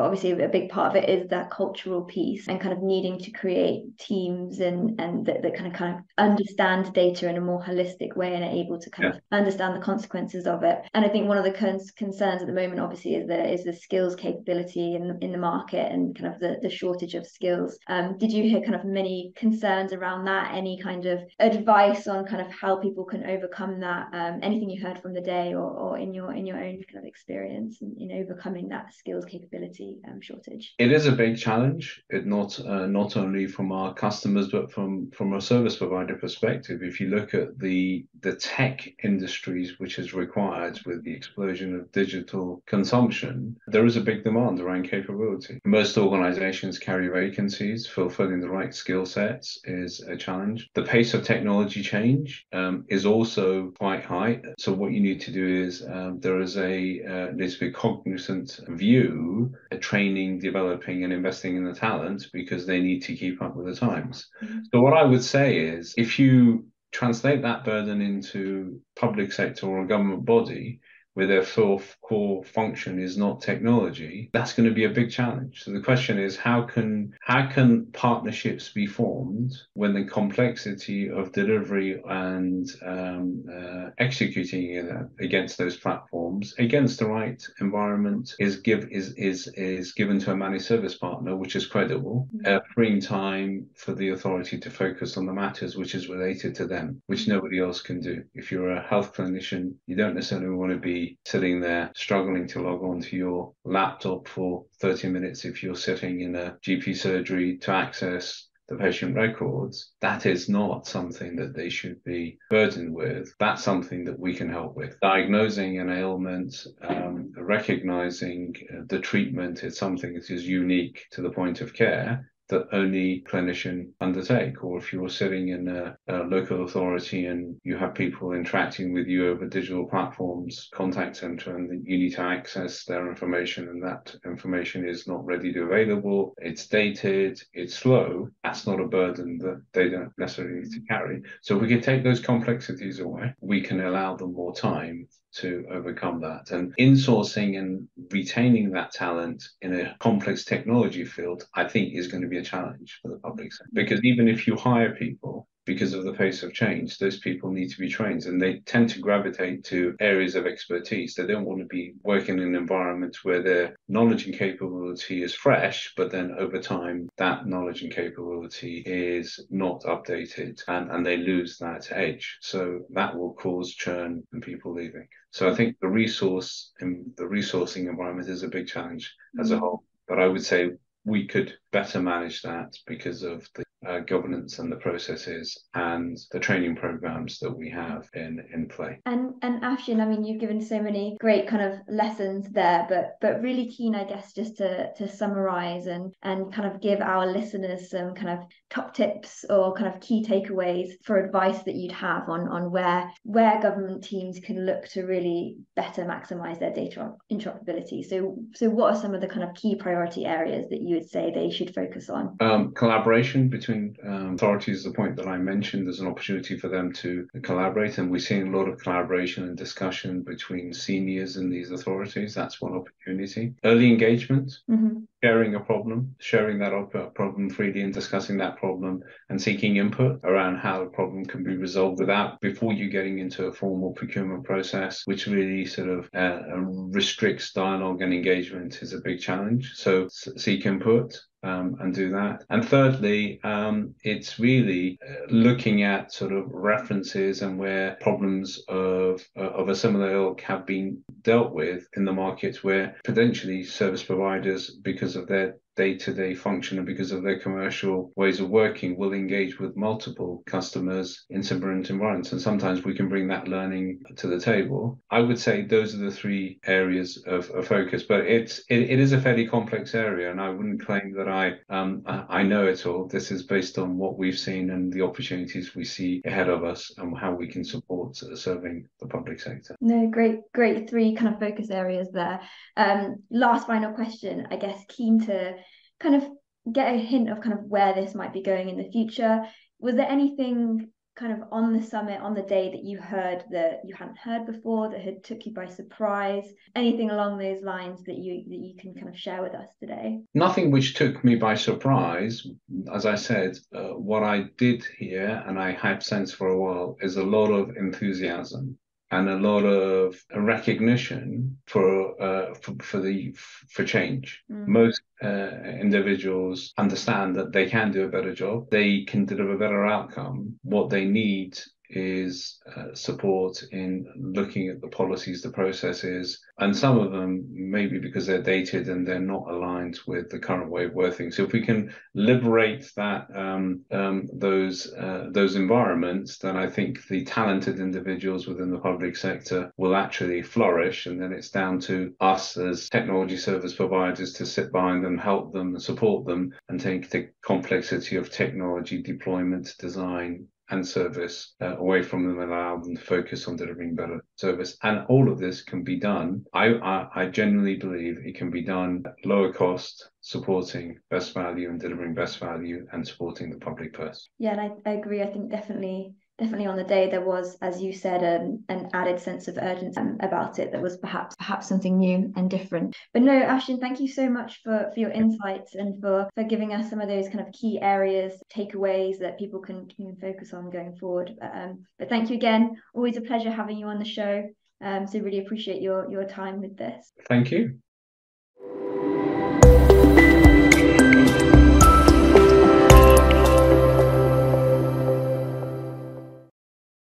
but 0.00 0.06
obviously 0.06 0.30
a 0.30 0.48
big 0.48 0.70
part 0.70 0.96
of 0.96 1.02
it 1.04 1.10
is 1.10 1.28
that 1.28 1.50
cultural 1.50 2.00
piece 2.04 2.48
and 2.48 2.58
kind 2.58 2.72
of 2.72 2.82
needing 2.82 3.18
to 3.18 3.30
create 3.32 3.82
teams 3.98 4.60
and 4.60 4.98
and 4.98 5.26
that, 5.26 5.42
that 5.42 5.54
kind 5.54 5.66
of 5.66 5.74
kind 5.74 5.94
of 5.94 6.00
understand 6.16 6.90
data 6.94 7.28
in 7.28 7.36
a 7.36 7.40
more 7.40 7.62
holistic 7.62 8.16
way 8.16 8.34
and 8.34 8.42
are 8.42 8.50
able 8.50 8.80
to 8.80 8.88
kind 8.88 9.12
yeah. 9.12 9.18
of 9.18 9.22
understand 9.30 9.76
the 9.76 9.84
consequences 9.84 10.46
of 10.46 10.62
it. 10.62 10.78
And 10.94 11.04
i 11.04 11.08
think 11.08 11.28
one 11.28 11.36
of 11.36 11.44
the 11.44 11.52
cons- 11.52 11.90
concerns 11.90 12.40
at 12.40 12.46
the 12.46 12.54
moment 12.54 12.80
obviously 12.80 13.14
is 13.14 13.28
the 13.28 13.52
is 13.52 13.64
the 13.64 13.74
skills 13.74 14.16
capability 14.16 14.94
in, 14.94 15.18
in 15.20 15.32
the 15.32 15.38
market 15.38 15.92
and 15.92 16.16
kind 16.18 16.32
of 16.32 16.40
the, 16.40 16.56
the 16.62 16.70
shortage 16.70 17.14
of 17.14 17.26
skills. 17.26 17.78
Um, 17.86 18.16
did 18.16 18.32
you 18.32 18.42
hear 18.44 18.62
kind 18.62 18.76
of 18.76 18.86
many 18.86 19.34
concerns 19.36 19.92
around 19.92 20.24
that? 20.24 20.54
Any 20.54 20.80
kind 20.80 21.04
of 21.04 21.20
advice 21.40 22.06
on 22.06 22.24
kind 22.24 22.40
of 22.40 22.50
how 22.50 22.76
people 22.76 23.04
can 23.04 23.26
overcome 23.26 23.80
that? 23.80 24.08
Um, 24.14 24.40
anything 24.42 24.70
you 24.70 24.82
heard 24.82 25.02
from 25.02 25.12
the 25.12 25.20
day 25.20 25.52
or, 25.52 25.68
or 25.70 25.98
in 25.98 26.14
your 26.14 26.32
in 26.32 26.46
your 26.46 26.56
own 26.56 26.82
kind 26.90 27.00
of 27.00 27.04
experience 27.04 27.82
in, 27.82 27.94
in 27.98 28.22
overcoming 28.22 28.68
that 28.70 28.94
skills 28.94 29.26
capability 29.26 29.89
um, 30.08 30.20
shortage? 30.20 30.74
It 30.78 30.92
is 30.92 31.06
a 31.06 31.12
big 31.12 31.36
challenge. 31.38 32.02
It 32.10 32.26
not 32.26 32.58
uh, 32.60 32.86
not 32.86 33.16
only 33.16 33.46
from 33.46 33.72
our 33.72 33.94
customers 33.94 34.48
but 34.48 34.70
from 34.72 35.10
from 35.10 35.34
a 35.34 35.40
service 35.40 35.76
provider 35.76 36.16
perspective. 36.16 36.82
If 36.82 37.00
you 37.00 37.08
look 37.08 37.34
at 37.34 37.58
the 37.58 38.04
the 38.20 38.36
tech 38.36 38.88
industries 39.02 39.78
which 39.78 39.98
is 39.98 40.14
required 40.14 40.80
with 40.86 41.04
the 41.04 41.14
explosion 41.14 41.74
of 41.74 41.90
digital 41.92 42.62
consumption, 42.66 43.56
there 43.66 43.86
is 43.86 43.96
a 43.96 44.00
big 44.00 44.24
demand 44.24 44.60
around 44.60 44.88
capability. 44.88 45.60
Most 45.64 45.96
organizations 45.98 46.78
carry 46.78 47.08
vacancies. 47.08 47.86
Fulfilling 47.86 48.40
the 48.40 48.48
right 48.48 48.74
skill 48.74 49.06
sets 49.06 49.58
is 49.64 50.00
a 50.00 50.16
challenge. 50.16 50.68
The 50.74 50.82
pace 50.82 51.14
of 51.14 51.24
technology 51.24 51.82
change 51.82 52.46
um, 52.52 52.84
is 52.88 53.06
also 53.06 53.72
quite 53.78 54.04
high. 54.04 54.40
So 54.58 54.72
what 54.72 54.92
you 54.92 55.00
need 55.00 55.20
to 55.22 55.32
do 55.32 55.46
is 55.64 55.84
um, 55.86 56.20
there 56.20 56.40
is 56.40 56.56
a 56.56 57.00
uh, 57.04 57.32
needs 57.32 57.54
to 57.54 57.66
be 57.66 57.72
cognizant 57.72 58.60
view 58.68 59.52
training, 59.78 60.38
developing, 60.38 61.04
and 61.04 61.12
investing 61.12 61.56
in 61.56 61.64
the 61.64 61.74
talent 61.74 62.26
because 62.32 62.66
they 62.66 62.80
need 62.80 63.00
to 63.02 63.14
keep 63.14 63.40
up 63.42 63.56
with 63.56 63.66
the 63.66 63.74
times. 63.74 64.28
Mm-hmm. 64.42 64.58
So, 64.72 64.80
what 64.80 64.94
I 64.94 65.04
would 65.04 65.22
say 65.22 65.58
is 65.58 65.94
if 65.96 66.18
you 66.18 66.66
translate 66.92 67.42
that 67.42 67.64
burden 67.64 68.02
into 68.02 68.80
public 68.96 69.32
sector 69.32 69.66
or 69.66 69.82
a 69.82 69.86
government 69.86 70.24
body, 70.24 70.80
their 71.26 71.42
full 71.42 71.82
core 72.02 72.44
function 72.44 73.00
is 73.00 73.16
not 73.16 73.40
technology, 73.40 74.30
that's 74.32 74.52
going 74.52 74.68
to 74.68 74.74
be 74.74 74.84
a 74.84 74.90
big 74.90 75.10
challenge. 75.10 75.62
So 75.62 75.72
the 75.72 75.80
question 75.80 76.18
is, 76.18 76.36
how 76.36 76.62
can 76.62 77.12
how 77.20 77.46
can 77.46 77.86
partnerships 77.92 78.70
be 78.72 78.86
formed 78.86 79.52
when 79.74 79.94
the 79.94 80.04
complexity 80.04 81.10
of 81.10 81.32
delivery 81.32 82.02
and 82.08 82.68
um, 82.84 83.44
uh, 83.52 83.90
executing 83.98 85.08
against 85.20 85.58
those 85.58 85.76
platforms 85.76 86.54
against 86.58 86.98
the 86.98 87.06
right 87.06 87.42
environment 87.60 88.34
is 88.38 88.56
give 88.56 88.88
is 88.90 89.14
is 89.14 89.48
is 89.54 89.92
given 89.92 90.18
to 90.20 90.32
a 90.32 90.36
managed 90.36 90.64
service 90.64 90.96
partner, 90.96 91.36
which 91.36 91.56
is 91.56 91.66
credible, 91.66 92.28
uh, 92.46 92.60
freeing 92.74 93.00
time 93.00 93.66
for 93.76 93.94
the 93.94 94.10
authority 94.10 94.58
to 94.58 94.70
focus 94.70 95.16
on 95.16 95.26
the 95.26 95.32
matters 95.32 95.76
which 95.76 95.94
is 95.94 96.08
related 96.08 96.54
to 96.54 96.66
them, 96.66 97.00
which 97.06 97.28
nobody 97.28 97.60
else 97.60 97.80
can 97.80 98.00
do. 98.00 98.22
If 98.34 98.50
you're 98.50 98.72
a 98.72 98.82
health 98.82 99.14
clinician, 99.14 99.74
you 99.86 99.96
don't 99.96 100.14
necessarily 100.14 100.54
want 100.54 100.72
to 100.72 100.78
be 100.78 101.09
sitting 101.24 101.60
there 101.60 101.90
struggling 101.94 102.46
to 102.48 102.62
log 102.62 102.82
on 102.82 103.00
to 103.00 103.16
your 103.16 103.52
laptop 103.64 104.28
for 104.28 104.64
30 104.80 105.08
minutes 105.08 105.44
if 105.44 105.62
you're 105.62 105.74
sitting 105.74 106.20
in 106.20 106.36
a 106.36 106.56
GP 106.66 106.96
surgery 106.96 107.58
to 107.58 107.72
access 107.72 108.48
the 108.68 108.76
patient 108.76 109.16
records, 109.16 109.92
that 110.00 110.26
is 110.26 110.48
not 110.48 110.86
something 110.86 111.34
that 111.34 111.54
they 111.54 111.68
should 111.68 112.02
be 112.04 112.38
burdened 112.50 112.94
with. 112.94 113.34
That's 113.40 113.64
something 113.64 114.04
that 114.04 114.18
we 114.18 114.32
can 114.32 114.48
help 114.48 114.76
with. 114.76 114.98
Diagnosing 115.00 115.80
an 115.80 115.90
ailment, 115.90 116.54
um, 116.80 117.32
recognizing 117.36 118.54
the 118.86 119.00
treatment 119.00 119.64
is 119.64 119.76
something 119.76 120.14
that 120.14 120.30
is 120.30 120.46
unique 120.46 121.04
to 121.10 121.20
the 121.20 121.30
point 121.30 121.60
of 121.60 121.74
care 121.74 122.30
that 122.50 122.68
only 122.72 123.24
clinician 123.28 123.90
undertake 124.00 124.62
or 124.62 124.78
if 124.78 124.92
you're 124.92 125.08
sitting 125.08 125.48
in 125.48 125.68
a, 125.68 125.96
a, 126.08 126.18
local 126.24 126.64
authority 126.64 127.26
and 127.26 127.56
you 127.64 127.76
have 127.76 127.94
people 127.94 128.32
interacting 128.32 128.92
with 128.92 129.06
you 129.06 129.28
over 129.28 129.46
digital 129.46 129.86
platforms 129.86 130.68
contact 130.74 131.16
center 131.16 131.56
and 131.56 131.86
you 131.86 131.98
need 131.98 132.10
to 132.10 132.20
access 132.20 132.84
their 132.84 133.08
information 133.08 133.68
and 133.68 133.82
that 133.82 134.14
information 134.24 134.88
is 134.88 135.06
not 135.06 135.24
readily 135.24 135.58
available 135.58 136.34
it's 136.38 136.66
dated 136.66 137.40
it's 137.52 137.74
slow 137.74 138.28
that's 138.44 138.66
not 138.66 138.80
a 138.80 138.86
burden 138.86 139.38
that 139.38 139.62
they 139.72 139.88
don't 139.88 140.12
necessarily 140.18 140.60
need 140.60 140.72
to 140.72 140.80
carry. 140.88 141.22
So 141.42 141.56
if 141.56 141.62
we 141.62 141.68
can 141.68 141.80
take 141.80 142.02
those 142.02 142.20
complexities 142.20 143.00
away. 143.00 143.34
We 143.40 143.60
can 143.60 143.80
allow 143.80 144.16
them 144.16 144.34
more 144.34 144.54
time 144.54 145.08
to 145.32 145.64
overcome 145.70 146.20
that. 146.20 146.50
And 146.50 146.74
insourcing 146.76 147.58
and 147.58 147.88
retaining 148.10 148.70
that 148.70 148.92
talent 148.92 149.44
in 149.62 149.80
a 149.80 149.94
complex 149.98 150.44
technology 150.44 151.04
field, 151.04 151.46
I 151.54 151.64
think, 151.68 151.94
is 151.94 152.08
going 152.08 152.22
to 152.22 152.28
be 152.28 152.38
a 152.38 152.44
challenge 152.44 152.98
for 153.00 153.08
the 153.08 153.18
public 153.18 153.52
sector. 153.52 153.70
Because 153.72 154.00
even 154.04 154.28
if 154.28 154.46
you 154.46 154.56
hire 154.56 154.94
people, 154.94 155.46
because 155.64 155.92
of 155.92 156.04
the 156.04 156.12
pace 156.12 156.42
of 156.42 156.52
change, 156.52 156.98
those 156.98 157.18
people 157.18 157.50
need 157.50 157.70
to 157.70 157.78
be 157.78 157.88
trained 157.88 158.24
and 158.24 158.40
they 158.40 158.60
tend 158.60 158.88
to 158.90 159.00
gravitate 159.00 159.64
to 159.64 159.94
areas 160.00 160.34
of 160.34 160.46
expertise. 160.46 161.14
They 161.14 161.26
don't 161.26 161.44
want 161.44 161.60
to 161.60 161.66
be 161.66 161.94
working 162.02 162.38
in 162.38 162.48
an 162.48 162.54
environment 162.54 163.18
where 163.22 163.42
their 163.42 163.76
knowledge 163.88 164.26
and 164.26 164.34
capability 164.34 165.22
is 165.22 165.34
fresh, 165.34 165.92
but 165.96 166.10
then 166.10 166.34
over 166.38 166.60
time, 166.60 167.08
that 167.18 167.46
knowledge 167.46 167.82
and 167.82 167.92
capability 167.92 168.82
is 168.86 169.38
not 169.50 169.82
updated 169.82 170.62
and, 170.68 170.90
and 170.90 171.04
they 171.04 171.16
lose 171.16 171.58
that 171.58 171.90
edge. 171.92 172.38
So 172.40 172.80
that 172.90 173.16
will 173.16 173.34
cause 173.34 173.74
churn 173.74 174.22
and 174.32 174.42
people 174.42 174.74
leaving. 174.74 175.08
So 175.30 175.50
I 175.50 175.54
think 175.54 175.76
the 175.80 175.88
resource 175.88 176.72
and 176.80 177.12
the 177.16 177.24
resourcing 177.24 177.88
environment 177.88 178.28
is 178.28 178.42
a 178.42 178.48
big 178.48 178.66
challenge 178.66 179.14
as 179.38 179.50
a 179.50 179.54
mm-hmm. 179.54 179.64
whole. 179.64 179.84
But 180.08 180.18
I 180.18 180.26
would 180.26 180.44
say 180.44 180.70
we 181.04 181.26
could 181.26 181.54
better 181.72 182.00
manage 182.00 182.42
that 182.42 182.74
because 182.86 183.22
of 183.22 183.46
the 183.54 183.64
uh, 183.86 184.00
governance 184.00 184.58
and 184.58 184.70
the 184.70 184.76
processes 184.76 185.56
and 185.74 186.18
the 186.32 186.38
training 186.38 186.76
programs 186.76 187.38
that 187.38 187.56
we 187.56 187.70
have 187.70 188.08
in 188.14 188.44
in 188.52 188.68
play. 188.68 189.00
And 189.06 189.34
and 189.42 189.62
Afshin, 189.62 190.00
I 190.00 190.06
mean, 190.06 190.24
you've 190.24 190.40
given 190.40 190.60
so 190.60 190.80
many 190.80 191.16
great 191.20 191.48
kind 191.48 191.62
of 191.62 191.80
lessons 191.88 192.48
there, 192.50 192.86
but 192.88 193.16
but 193.20 193.42
really 193.42 193.68
keen, 193.70 193.94
I 193.94 194.04
guess, 194.04 194.32
just 194.32 194.58
to 194.58 194.92
to 194.94 195.08
summarize 195.08 195.86
and 195.86 196.12
and 196.22 196.52
kind 196.52 196.70
of 196.72 196.80
give 196.80 197.00
our 197.00 197.26
listeners 197.26 197.90
some 197.90 198.14
kind 198.14 198.28
of 198.28 198.40
top 198.68 198.94
tips 198.94 199.44
or 199.48 199.74
kind 199.74 199.92
of 199.92 200.00
key 200.00 200.24
takeaways 200.24 200.90
for 201.04 201.18
advice 201.18 201.62
that 201.62 201.74
you'd 201.74 201.92
have 201.92 202.28
on 202.28 202.48
on 202.48 202.70
where 202.70 203.10
where 203.24 203.60
government 203.62 204.04
teams 204.04 204.38
can 204.40 204.66
look 204.66 204.86
to 204.88 205.04
really 205.04 205.56
better 205.74 206.04
maximize 206.04 206.58
their 206.58 206.72
data 206.72 207.12
interoperability. 207.32 208.04
So 208.04 208.36
so 208.54 208.68
what 208.68 208.92
are 208.92 209.00
some 209.00 209.14
of 209.14 209.22
the 209.22 209.28
kind 209.28 209.42
of 209.42 209.54
key 209.54 209.74
priority 209.74 210.26
areas 210.26 210.68
that 210.68 210.82
you 210.82 210.96
would 210.96 211.08
say 211.08 211.30
they 211.30 211.50
should 211.50 211.74
focus 211.74 212.10
on? 212.10 212.36
Um, 212.40 212.72
collaboration 212.74 213.48
between 213.48 213.69
between 213.70 213.96
um, 214.06 214.34
authorities, 214.34 214.84
the 214.84 214.90
point 214.90 215.16
that 215.16 215.26
I 215.26 215.36
mentioned, 215.38 215.86
there's 215.86 216.00
an 216.00 216.06
opportunity 216.06 216.58
for 216.58 216.68
them 216.68 216.92
to 216.94 217.28
collaborate, 217.42 217.98
and 217.98 218.10
we're 218.10 218.18
seeing 218.18 218.48
a 218.48 218.56
lot 218.56 218.68
of 218.68 218.78
collaboration 218.78 219.44
and 219.44 219.56
discussion 219.56 220.22
between 220.22 220.72
seniors 220.72 221.36
and 221.36 221.52
these 221.52 221.70
authorities. 221.70 222.34
That's 222.34 222.60
one 222.60 222.74
opportunity. 222.74 223.54
Early 223.64 223.86
engagement, 223.86 224.52
mm-hmm. 224.68 225.00
sharing 225.22 225.54
a 225.54 225.60
problem, 225.60 226.14
sharing 226.18 226.58
that 226.58 226.72
op- 226.72 227.14
problem 227.14 227.50
freely, 227.50 227.82
and 227.82 227.94
discussing 227.94 228.36
that 228.38 228.56
problem, 228.56 229.02
and 229.28 229.40
seeking 229.40 229.76
input 229.76 230.20
around 230.24 230.58
how 230.58 230.80
the 230.80 230.90
problem 230.90 231.24
can 231.24 231.44
be 231.44 231.56
resolved 231.56 232.00
without 232.00 232.40
before 232.40 232.72
you 232.72 232.90
getting 232.90 233.18
into 233.18 233.46
a 233.46 233.52
formal 233.52 233.92
procurement 233.92 234.44
process, 234.44 235.02
which 235.04 235.26
really 235.26 235.64
sort 235.64 235.88
of 235.88 236.08
uh, 236.14 236.40
restricts 236.56 237.52
dialogue 237.52 238.02
and 238.02 238.12
engagement, 238.12 238.82
is 238.82 238.92
a 238.92 239.00
big 239.00 239.20
challenge. 239.20 239.72
So 239.74 240.08
seek 240.08 240.66
input 240.66 241.20
um, 241.42 241.76
and 241.80 241.94
do 241.94 242.10
that. 242.10 242.44
And 242.50 242.66
thirdly, 242.66 243.40
um, 243.44 243.94
it's 244.02 244.38
really 244.38 244.98
uh, 245.08 245.26
looking 245.28 245.82
at 245.82 246.12
sort 246.12 246.32
of 246.32 246.50
references 246.50 247.42
and 247.42 247.58
where 247.58 247.96
problems 248.00 248.62
of 248.68 249.26
uh, 249.36 249.50
of 249.50 249.68
a 249.68 249.74
similar 249.74 250.12
ilk 250.12 250.40
have 250.42 250.66
been 250.66 251.02
dealt 251.22 251.52
with 251.52 251.86
in 251.96 252.04
the 252.04 252.12
markets 252.12 252.62
where 252.62 252.96
potentially 253.04 253.64
service 253.64 254.02
providers, 254.02 254.70
because 254.70 255.16
of 255.16 255.26
their 255.26 255.56
day-to-day 255.80 256.34
function 256.34 256.76
and 256.76 256.86
because 256.86 257.10
of 257.10 257.22
their 257.22 257.38
commercial 257.38 258.12
ways 258.14 258.38
of 258.38 258.50
working 258.50 258.98
will 258.98 259.14
engage 259.14 259.58
with 259.58 259.78
multiple 259.78 260.42
customers 260.44 261.24
in 261.30 261.40
different 261.40 261.88
environments 261.88 262.32
and 262.32 262.40
sometimes 262.40 262.84
we 262.84 262.94
can 262.94 263.08
bring 263.08 263.26
that 263.26 263.48
learning 263.48 263.98
to 264.14 264.26
the 264.26 264.38
table. 264.38 265.00
I 265.10 265.20
would 265.20 265.38
say 265.38 265.62
those 265.62 265.94
are 265.94 266.04
the 266.04 266.10
three 266.10 266.60
areas 266.66 267.22
of, 267.26 267.48
of 267.52 267.66
focus 267.66 268.02
but 268.02 268.20
it's 268.26 268.58
it, 268.68 268.90
it 268.94 269.00
is 269.00 269.12
a 269.12 269.20
fairly 269.22 269.46
complex 269.46 269.94
area 269.94 270.30
and 270.30 270.38
i 270.38 270.50
wouldn't 270.50 270.84
claim 270.84 271.14
that 271.16 271.28
i 271.28 271.44
um 271.70 272.02
i 272.38 272.42
know 272.42 272.66
it 272.66 272.84
all. 272.84 273.06
This 273.06 273.30
is 273.30 273.42
based 273.44 273.78
on 273.78 273.96
what 273.96 274.18
we've 274.18 274.38
seen 274.38 274.68
and 274.74 274.92
the 274.92 275.02
opportunities 275.08 275.74
we 275.74 275.84
see 275.84 276.20
ahead 276.26 276.50
of 276.50 276.62
us 276.62 276.92
and 276.98 277.16
how 277.16 277.32
we 277.32 277.46
can 277.46 277.64
support 277.64 278.16
serving 278.16 278.86
the 279.00 279.06
public 279.06 279.40
sector. 279.40 279.76
No 279.80 280.08
great 280.16 280.40
great 280.52 280.90
three 280.90 281.14
kind 281.14 281.32
of 281.32 281.40
focus 281.40 281.70
areas 281.70 282.08
there. 282.12 282.38
Um 282.76 283.00
last 283.30 283.66
final 283.66 283.92
question 283.94 284.46
i 284.50 284.56
guess 284.56 284.78
keen 284.88 285.24
to 285.28 285.54
kind 286.00 286.16
of 286.16 286.24
get 286.72 286.94
a 286.94 286.98
hint 286.98 287.30
of 287.30 287.40
kind 287.40 287.52
of 287.52 287.64
where 287.64 287.94
this 287.94 288.14
might 288.14 288.32
be 288.32 288.42
going 288.42 288.68
in 288.68 288.76
the 288.76 288.90
future. 288.90 289.42
Was 289.78 289.96
there 289.96 290.08
anything 290.08 290.90
kind 291.16 291.32
of 291.32 291.48
on 291.52 291.72
the 291.72 291.82
summit 291.82 292.20
on 292.20 292.34
the 292.34 292.42
day 292.42 292.70
that 292.70 292.84
you 292.84 292.98
heard 292.98 293.44
that 293.50 293.80
you 293.84 293.94
hadn't 293.94 294.16
heard 294.16 294.46
before 294.46 294.88
that 294.88 295.00
had 295.00 295.22
took 295.22 295.44
you 295.44 295.52
by 295.52 295.66
surprise? 295.66 296.44
Anything 296.74 297.10
along 297.10 297.38
those 297.38 297.62
lines 297.62 298.02
that 298.04 298.16
you 298.16 298.44
that 298.48 298.56
you 298.56 298.74
can 298.78 298.94
kind 298.94 299.08
of 299.08 299.18
share 299.18 299.42
with 299.42 299.54
us 299.54 299.68
today? 299.80 300.20
Nothing 300.34 300.70
which 300.70 300.94
took 300.94 301.22
me 301.24 301.34
by 301.36 301.54
surprise. 301.54 302.46
As 302.92 303.06
i 303.06 303.14
said 303.14 303.56
uh, 303.74 303.94
what 304.10 304.22
i 304.22 304.44
did 304.56 304.84
hear 304.98 305.42
and 305.46 305.58
i 305.58 305.72
had 305.72 306.02
sense 306.02 306.32
for 306.32 306.48
a 306.48 306.58
while 306.58 306.96
is 307.00 307.16
a 307.16 307.22
lot 307.22 307.50
of 307.50 307.76
enthusiasm 307.76 308.78
and 309.10 309.28
a 309.28 309.36
lot 309.36 309.64
of 309.64 310.16
recognition 310.34 311.58
for 311.66 312.20
uh, 312.22 312.54
for, 312.54 312.74
for, 312.82 313.00
the 313.00 313.32
for 313.68 313.84
change. 313.84 314.42
Mm. 314.50 314.66
Most 314.66 315.02
uh, 315.22 315.50
individuals 315.80 316.72
understand 316.78 317.36
that 317.36 317.52
they 317.52 317.66
can 317.68 317.90
do 317.90 318.04
a 318.04 318.08
better 318.08 318.34
job. 318.34 318.70
They 318.70 319.02
can 319.04 319.24
deliver 319.24 319.54
a 319.54 319.58
better 319.58 319.86
outcome. 319.86 320.58
What 320.62 320.90
they 320.90 321.04
need 321.04 321.58
is 321.90 322.60
uh, 322.76 322.94
support 322.94 323.62
in 323.72 324.06
looking 324.16 324.68
at 324.68 324.80
the 324.80 324.88
policies, 324.88 325.42
the 325.42 325.50
processes, 325.50 326.40
and 326.58 326.76
some 326.76 326.98
of 326.98 327.12
them 327.12 327.46
maybe 327.50 327.98
because 327.98 328.26
they're 328.26 328.42
dated 328.42 328.88
and 328.88 329.06
they're 329.06 329.18
not 329.18 329.48
aligned 329.48 329.98
with 330.06 330.30
the 330.30 330.38
current 330.38 330.70
way 330.70 330.84
of 330.84 330.94
working. 330.94 331.30
So 331.30 331.44
if 331.44 331.52
we 331.52 331.62
can 331.64 331.92
liberate 332.14 332.90
that 332.96 333.28
um, 333.34 333.80
um, 333.90 334.28
those 334.32 334.92
uh, 334.94 335.28
those 335.30 335.56
environments, 335.56 336.38
then 336.38 336.56
I 336.56 336.68
think 336.68 337.06
the 337.08 337.24
talented 337.24 337.80
individuals 337.80 338.46
within 338.46 338.70
the 338.70 338.78
public 338.78 339.16
sector 339.16 339.72
will 339.76 339.96
actually 339.96 340.42
flourish, 340.42 341.06
and 341.06 341.20
then 341.20 341.32
it's 341.32 341.50
down 341.50 341.80
to 341.80 342.14
us 342.20 342.56
as 342.56 342.88
technology 342.88 343.36
service 343.36 343.74
providers 343.74 344.32
to 344.34 344.46
sit 344.46 344.72
behind 344.72 345.04
them, 345.04 345.18
help 345.18 345.52
them, 345.52 345.78
support 345.78 346.26
them, 346.26 346.52
and 346.68 346.80
take 346.80 347.10
the 347.10 347.30
complexity 347.42 348.16
of 348.16 348.30
technology 348.30 349.02
deployment, 349.02 349.74
design, 349.78 350.46
and 350.70 350.86
service 350.86 351.54
uh, 351.60 351.76
away 351.76 352.02
from 352.02 352.26
them 352.26 352.40
and 352.40 352.50
allow 352.50 352.78
them 352.78 352.96
to 352.96 353.02
focus 353.02 353.48
on 353.48 353.56
delivering 353.56 353.94
better 353.94 354.24
service. 354.36 354.76
And 354.82 355.06
all 355.08 355.30
of 355.30 355.38
this 355.38 355.62
can 355.62 355.82
be 355.82 355.98
done. 355.98 356.44
I, 356.52 356.74
I, 356.74 357.08
I 357.14 357.26
genuinely 357.26 357.76
believe 357.76 358.18
it 358.24 358.36
can 358.36 358.50
be 358.50 358.62
done 358.62 359.02
at 359.06 359.26
lower 359.26 359.52
cost, 359.52 360.10
supporting 360.20 360.98
best 361.10 361.34
value 361.34 361.70
and 361.70 361.80
delivering 361.80 362.14
best 362.14 362.38
value 362.38 362.86
and 362.92 363.06
supporting 363.06 363.50
the 363.50 363.58
public 363.58 363.92
purse. 363.92 364.28
Yeah, 364.38 364.52
and 364.52 364.60
I, 364.60 364.90
I 364.90 364.94
agree. 364.94 365.22
I 365.22 365.26
think 365.26 365.50
definitely 365.50 366.14
definitely 366.40 366.66
on 366.66 366.76
the 366.76 366.84
day 366.84 367.08
there 367.08 367.24
was, 367.24 367.56
as 367.62 367.80
you 367.80 367.92
said, 367.92 368.24
um, 368.24 368.64
an 368.68 368.88
added 368.92 369.20
sense 369.20 369.46
of 369.46 369.58
urgency 369.58 370.00
about 370.20 370.58
it 370.58 370.72
that 370.72 370.82
was 370.82 370.96
perhaps 370.96 371.36
perhaps 371.36 371.68
something 371.68 371.98
new 371.98 372.32
and 372.36 372.50
different. 372.50 372.96
But 373.12 373.22
no, 373.22 373.40
Afshin, 373.40 373.78
thank 373.78 374.00
you 374.00 374.08
so 374.08 374.28
much 374.28 374.60
for, 374.64 374.90
for 374.92 375.00
your 375.00 375.10
insights 375.10 375.74
and 375.74 376.00
for, 376.00 376.28
for 376.34 376.44
giving 376.44 376.72
us 376.72 376.90
some 376.90 377.00
of 377.00 377.08
those 377.08 377.28
kind 377.28 377.40
of 377.40 377.52
key 377.52 377.78
areas, 377.80 378.32
takeaways 378.54 379.18
that 379.18 379.38
people 379.38 379.60
can, 379.60 379.88
can 379.88 380.16
focus 380.16 380.52
on 380.52 380.70
going 380.70 380.96
forward. 380.96 381.32
Um, 381.40 381.84
but 381.98 382.08
thank 382.08 382.30
you 382.30 382.36
again. 382.36 382.80
Always 382.94 383.16
a 383.16 383.20
pleasure 383.20 383.50
having 383.50 383.78
you 383.78 383.86
on 383.86 383.98
the 383.98 384.04
show. 384.04 384.48
Um, 384.82 385.06
so 385.06 385.18
really 385.18 385.40
appreciate 385.40 385.82
your 385.82 386.10
your 386.10 386.24
time 386.24 386.60
with 386.60 386.76
this. 386.76 387.12
Thank 387.28 387.50
you. 387.50 387.80